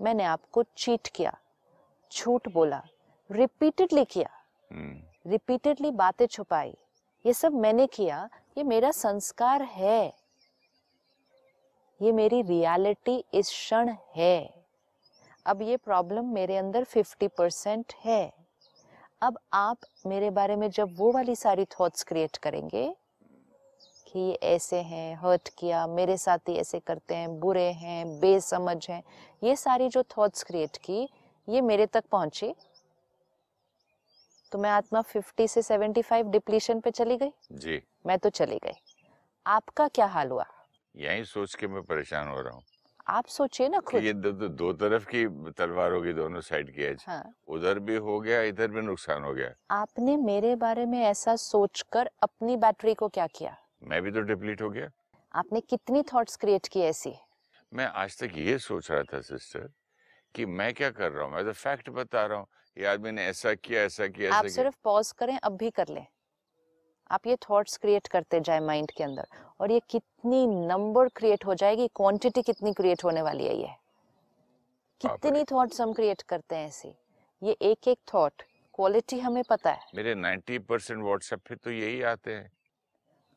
मैंने 0.00 0.24
आपको 0.24 0.62
चीट 0.62 1.06
किया 1.06 1.38
झूठ 2.12 2.48
बोला 2.48 2.82
रिपीटेडली 3.30 4.04
किया 4.04 4.30
हम्म, 4.72 5.30
रिपीटेडली 5.30 5.90
बातें 5.90 6.26
छुपाई 6.26 6.74
ये 7.26 7.32
सब 7.32 7.52
मैंने 7.52 7.86
किया 7.86 8.28
ये 8.58 8.64
मेरा 8.64 8.90
संस्कार 8.90 9.62
है 9.62 10.12
ये 12.02 12.12
मेरी 12.12 12.42
रियलिटी 12.42 13.24
इस 13.34 13.48
क्षण 13.48 13.96
है। 14.16 14.61
अब 15.46 15.62
ये 15.62 15.76
प्रॉब्लम 15.76 16.24
मेरे 16.24 16.56
अंदर 16.56 16.84
50 16.84 17.28
परसेंट 17.38 17.92
है। 18.04 18.32
अब 19.22 19.38
आप 19.52 19.78
मेरे 20.06 20.30
बारे 20.30 20.56
में 20.56 20.70
जब 20.70 20.94
वो 20.96 21.12
वाली 21.12 21.36
सारी 21.36 21.64
थॉट्स 21.64 22.02
क्रिएट 22.02 22.36
करेंगे 22.36 22.96
कि 24.06 24.20
ये 24.20 24.32
ऐसे 24.32 24.76
हैं 24.76 25.16
हर्ट 25.16 25.48
किया 25.58 25.86
मेरे 25.86 26.16
साथ 26.16 26.38
ही 26.38 26.56
ऐसे 26.56 26.80
करते 26.80 27.14
हैं 27.14 27.40
बुरे 27.40 27.72
हैं 27.72 28.20
बेसमझ 28.20 28.90
हैं 28.90 29.02
ये 29.44 29.56
सारी 29.56 29.88
जो 29.88 30.02
थॉट्स 30.02 30.42
क्रिएट 30.42 30.76
की 30.76 31.08
ये 31.48 31.60
मेरे 31.60 31.86
तक 31.86 32.04
पहुँची। 32.12 32.54
तो 34.52 34.58
मैं 34.58 34.70
आत्मा 34.70 35.02
50 35.02 35.48
से 35.48 35.62
75 35.62 36.22
डिप्लीशन 36.22 36.80
पे 36.80 36.90
चली 36.90 37.16
गई? 37.16 37.32
जी। 37.52 37.82
मैं 38.06 38.18
तो 38.18 38.30
चली 38.30 38.56
गई। 38.56 38.82
आपका 39.46 39.88
क्या 39.88 40.06
हाल 40.06 40.28
हुआ? 40.28 40.44
यही 40.96 41.24
सोच 41.24 41.54
के 41.54 41.66
मैं 41.66 41.82
परेशान 41.82 42.28
हो 42.28 42.40
रहा 42.40 42.54
हूँ। 42.54 42.62
आप 43.06 43.26
सोचिए 43.26 43.68
ना 43.68 43.80
खुद। 43.80 44.02
ये 44.02 44.12
दो, 44.12 44.32
दो, 44.32 44.48
दो 44.48 44.72
तरफ़ 44.72 45.06
की 45.06 45.52
तलवार 45.52 45.92
होगी 45.92 46.12
दोनों 46.12 46.40
साइड 46.40 46.74
की 46.74 46.82
एज। 46.82 47.04
हाँ। 47.08 47.34
उधर 47.48 47.78
भी 47.78 47.96
हो 47.96 48.20
गया 48.20 48.42
इधर 48.42 48.68
भी 48.68 48.80
नुकसान 48.80 49.24
हो 49.24 49.34
गया। 49.34 49.52
आपने 49.70 50.16
मेरे 50.16 50.56
बारे 50.56 50.86
में 50.86 50.98
ऐसा 50.98 51.36
सोचकर 51.36 52.10
अपनी 52.22 52.56
बैटरी 52.56 52.94
को 52.94 53.08
क्या 53.08 53.26
किया? 53.26 53.56
मैं 53.82 54.02
भी 54.02 54.10
तो 54.10 54.20
डिप्लीट 54.20 54.62
हो 54.62 54.70
गया। 54.70 54.90
आपने 55.34 55.60
कितनी 55.60 56.02
थॉट्स 56.02 56.36
क्रिएट 56.36 56.68
की 56.68 56.80
ऐसी? 56.80 57.14
मैं 57.72 57.86
आज 57.86 58.18
तक 58.18 58.32
ये 58.36 58.58
सोच 58.58 58.90
रहा 58.90 59.02
था 59.02 59.20
सिस्टर 59.20 59.68
कि 60.34 60.46
मैं 60.46 60.74
क्या 60.74 60.90
कर 60.90 61.12
रहा 61.12 61.24
हूँ? 61.24 61.32
मैं 61.32 61.44
तो 61.44 61.52
फैक्ट 61.52 61.90
बता 61.90 62.26
रहा 62.26 62.38
हूँ। 62.38 62.46
ये 62.76 62.86
आदमी 62.86 63.10
ने 63.10 63.26
ऐसा 63.26 63.54
किया 63.54 63.82
ऐसा 63.82 64.06
किया 64.06 64.34
आप 64.34 64.44
ऐसा 64.44 64.62
सिर्फ़ 64.62 64.76
पॉज 64.84 65.12
करें 65.12 65.38
अब 65.38 65.56
भी 65.56 65.70
कर 65.70 65.88
लें। 65.88 66.06
आप 67.12 67.26
ये 67.26 67.36
थॉट्स 67.36 67.76
क्रिएट 67.76 68.06
करते 68.06 68.40
जाए 68.40 68.60
माइंड 68.60 68.90
के 68.90 69.04
अंदर। 69.04 69.26
और 69.60 69.70
ये 69.70 69.80
कितनी 69.90 70.46
नंबर 70.46 71.08
क्रिएट 71.08 71.44
हो 71.46 71.54
जाएगी 71.54 71.88
क्वांटिटी 71.88 72.42
कितनी 72.42 72.72
क्रिएट 72.72 73.04
होने 73.04 73.22
वाली 73.22 73.44
है 73.44 73.56
ये। 73.56 73.68
कितनी 75.00 75.44
थॉट्स 75.44 75.80
हम 75.80 75.92
क्रिएट 75.92 76.22
करते 76.22 76.56
हैं 76.56 76.66
ऐसे। 76.66 76.94
ये 77.42 77.56
एक 77.62 77.88
एक 77.88 77.98
थॉट 78.14 78.42
क्वालिटी 78.74 79.18
हमें 79.18 79.42
पता 79.50 79.70
है। 79.70 79.80
मेरे 79.94 80.14
90 80.14 80.58
परसेंट 80.58 81.02
व्हाट्सएप 81.02 81.40
पे 81.48 81.54
तो 81.54 81.70
यही 81.70 82.02
आते 82.02 82.34
हैं। 82.34 82.50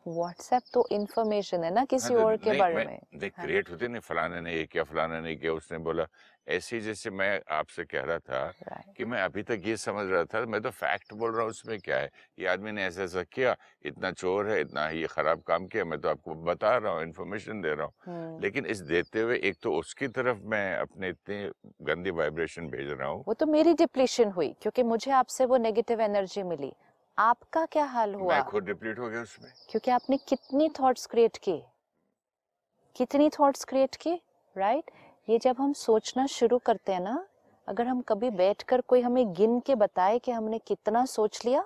व्हाट्सएप 0.07 0.63
तो 0.73 0.87
इन्फॉर्मेशन 0.91 1.63
है 1.63 1.73
ना 1.73 1.83
किसी 1.85 2.13
हाँ, 2.13 2.21
तो 2.21 2.27
और 2.27 2.37
के 2.37 2.57
बारे 2.59 2.85
में 2.85 2.99
देख 3.15 3.33
हाँ। 3.37 3.45
क्रिएट 3.45 3.69
होते 3.69 3.87
नहीं 3.87 3.99
फलाने 3.99 4.41
ने 4.41 4.53
ये 4.55 4.65
किया 4.65 4.83
फलाने 4.83 5.21
ने 5.21 5.35
किया 5.35 5.53
उसने 5.53 5.77
बोला। 5.77 6.05
ऐसे 6.47 6.79
जैसे 6.81 7.09
मैं 7.09 7.41
आपसे 7.51 7.83
कह 7.83 8.01
रहा 8.01 8.19
था 8.19 8.41
Right. 8.65 8.95
कि 8.97 9.05
मैं 9.05 9.21
अभी 9.21 9.43
तक 9.43 9.61
ये 9.65 9.75
समझ 9.77 10.05
रहा 10.09 10.23
था 10.25 10.45
मैं 10.45 10.61
तो 10.61 10.69
फैक्ट 10.71 11.13
बोल 11.13 11.31
रहा 11.31 11.41
हूँ 11.41 11.49
उसमें 11.49 11.79
क्या 11.79 11.97
है? 11.97 12.09
ये 12.39 12.47
आदमी 12.47 12.71
ने 12.71 12.83
ऐसा 12.85 13.03
ऐसा 13.03 13.23
किया 13.23 13.55
इतना 13.85 14.11
चोर 14.11 14.47
है 14.47 14.59
इतना 14.61 14.87
ये 14.89 15.07
खराब 15.07 15.41
काम 15.41 15.65
किया 15.67 15.85
मैं 15.85 15.99
तो 15.99 16.09
आपको 16.09 16.35
बता 16.45 16.75
रहा 16.77 16.93
हूँ 16.93 17.03
इन्फॉर्मेशन 17.03 17.61
दे 17.61 17.73
रहा 17.73 17.85
हूँ। 17.85 17.93
हम्म, 18.05 18.41
लेकिन 18.41 18.65
इस 18.65 18.79
देते 18.85 19.21
हुए 19.21 19.37
एक 19.43 19.57
तो 19.63 19.73
उसकी 19.75 20.07
तरफ़ 20.07 20.43
मैं 20.45 20.75
अपने 20.77 21.09
इतनी 21.09 21.49
गंदी 21.85 22.11
वाइब्रेशन 22.11 22.67
भेज 22.67 22.89
रहा 22.91 23.07
हूँ। 23.09 23.23
वो 23.27 23.33
तो 23.33 23.45
मेरी 23.45 23.73
डिप्लीशन 23.73 24.31
हुई 24.31 24.55
क्योंकि 24.61 24.83
मुझे 24.83 25.11
आपसे 25.11 25.45
वो 25.45 25.57
नेगेटिव 25.57 26.01
एनर्जी 26.01 26.43
मिली। 26.43 26.73
आपका 27.17 27.65
क्या 27.65 27.83
हाल 27.85 28.13
हुआ? 28.15 28.33
मैं 28.33 28.43
खुद 28.43 28.63
डिप्लीट 28.63 28.99
हो 28.99 29.09
गया 29.09 29.21
उसमें। 29.21 29.51
क्योंकि 29.69 29.91
आपने 29.91 30.17
कितनी 30.29 30.69
थॉट्स 30.79 31.05
क्रिएट 31.05 31.37
की 31.37 31.61
कितनी 32.95 33.29
थॉट्स 33.29 33.63
क्रिएट 33.65 33.95
की 33.95 34.13
राइट 34.55 34.91
ये 35.27 35.37
जब 35.39 35.55
हम 35.59 35.73
सोचना 35.73 36.25
शुरू 36.27 36.57
करते 36.65 36.93
हैं 36.93 36.99
ना 36.99 37.25
अगर 37.67 37.87
हम 37.87 38.01
कभी 38.01 38.29
बैठकर 38.31 38.81
कोई 38.81 39.01
हमें 39.01 39.33
गिन 39.33 39.59
के 39.59 39.75
बताए 39.75 40.19
कि 40.19 40.31
हमने 40.31 40.59
कितना 40.67 41.05
सोच 41.05 41.45
लिया 41.45 41.63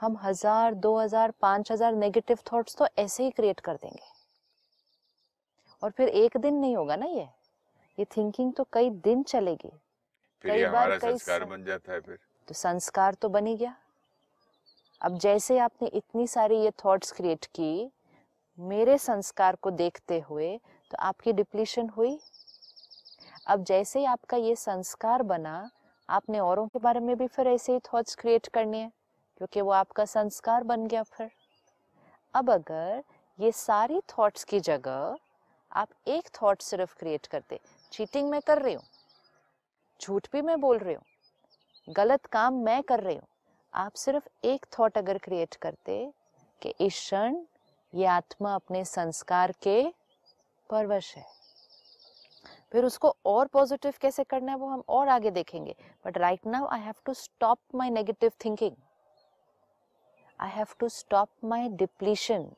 हम 0.00 0.16
हज़ार 0.22 0.74
दो 0.76 0.98
हज़ार 0.98 1.32
पाँच 1.40 1.72
हज़ार 1.72 1.94
नेगेटिव 1.94 2.38
थॉट्स 2.52 2.76
तो 2.76 2.86
ऐसे 2.98 3.24
ही 3.24 3.30
क्रिएट 3.30 3.60
कर 3.60 3.76
देंगे। 3.76 4.14
और 5.82 5.90
फिर 5.90 6.08
एक 6.08 6.36
दिन 6.36 6.54
नहीं 6.54 6.76
होगा 6.76 6.96
ना 6.96 7.06
ये। 7.06 7.28
ये 7.98 8.04
थिंकिंग 8.16 8.52
तो 8.52 8.66
कई 8.72 8.90
दिन 9.04 9.22
चलेगी। 9.24 9.70
फिर 10.44 10.50
कई 10.50 10.64
बार 10.66 10.90
कई 10.90 11.10
संस्कार 11.10 11.44
बन 11.44 11.64
जाता 11.64 11.92
है 11.92 12.00
फिर। 12.00 12.18
तो 12.48 12.54
संस्कार 12.54 13.14
तो 13.14 13.28
बन 13.28 13.46
ही 13.46 13.56
गया। 13.56 13.74
अब 15.00 15.18
जैसे 15.18 15.58
आपने 15.58 15.88
इतनी 15.88 16.26
सारी 16.26 16.58
ये 16.58 16.70
थॉट्स 16.84 17.12
क्रिएट 17.12 17.44
की, 17.46 17.90
मेरे 18.58 18.96
संस्कार 18.98 19.56
को 19.56 19.70
देखते 19.72 20.18
हुए 20.20 20.56
तो 20.90 20.96
आपकी 20.98 21.32
डिप्लीशन 21.32 21.88
हुई। 21.88 22.18
अब 23.46 23.64
जैसे 23.64 23.98
ही 23.98 24.04
आपका 24.06 24.36
ये 24.36 24.54
संस्कार 24.56 25.22
बना, 25.24 25.70
आपने 26.08 26.38
औरों 26.40 26.66
के 26.66 26.78
बारे 26.78 27.00
में 27.00 27.16
भी 27.16 27.26
फिर 27.26 27.48
ऐसे 27.48 27.72
ही 27.72 27.78
थॉट्स 27.84 28.14
क्रिएट 28.14 28.46
करने 28.48 28.78
हैं, 28.78 28.90
क्योंकि 29.36 29.60
वो 29.60 29.70
आपका 29.72 30.04
संस्कार 30.06 30.64
बन 30.64 30.86
गया 30.86 31.02
फिर। 31.02 31.30
अब 32.34 32.50
अगर 32.50 33.02
ये 33.38 33.52
सारी 33.52 34.00
थॉट्स 34.10 34.44
की 34.44 34.60
जगह 34.60 35.16
आप 35.72 35.88
एक 36.08 36.28
थॉट 36.34 36.62
सिर्फ़ 36.62 36.94
क्रिएट 36.98 37.26
करते 37.26 37.58
चीटिंग 37.92 38.30
मैं 38.30 38.40
कर 38.46 38.62
रही 38.62 38.74
हूँ, 38.74 38.82
झूठ 40.00 40.26
भी 40.32 40.42
मैं 40.42 40.60
बोल 40.60 40.78
रही 40.78 40.94
हूँ 40.94 41.04
गलत 41.88 42.26
काम 42.26 42.54
मैं 42.64 42.82
कर 42.82 43.00
रही 43.00 43.16
हूँ। 43.16 43.26
आप 43.72 43.94
सिर्फ़ 43.94 44.28
एक 44.44 44.66
थॉट 44.78 44.98
अगर 44.98 45.18
क्रिएट 45.18 45.54
करते 45.54 46.12
कि 46.62 46.74
इस 46.80 46.94
क्षण 46.94 47.36
ये 47.92 48.06
आत्मा 48.06 48.54
अपने 48.54 48.84
संस्कार 48.84 49.52
के 49.62 49.82
परवश 50.70 51.14
है। 51.16 51.24
फिर 52.72 52.84
उसको 52.84 53.14
और 53.26 53.46
पॉजिटिव 53.46 53.94
कैसे 54.00 54.24
करना 54.24 54.52
है 54.52 54.58
वो 54.58 54.68
हम 54.68 54.82
और 54.88 55.08
आगे 55.08 55.30
देखेंगे। 55.30 55.74
But 56.06 56.18
right 56.18 56.46
now 56.46 56.66
I 56.66 56.80
have 56.80 56.94
to 57.06 57.14
stop 57.14 57.58
my 57.74 57.90
negative 57.90 58.32
thinking 58.44 58.74
I 60.40 60.50
have 60.50 60.74
to 60.78 60.88
stop 60.88 61.28
my 61.44 61.68
depletion 61.68 62.50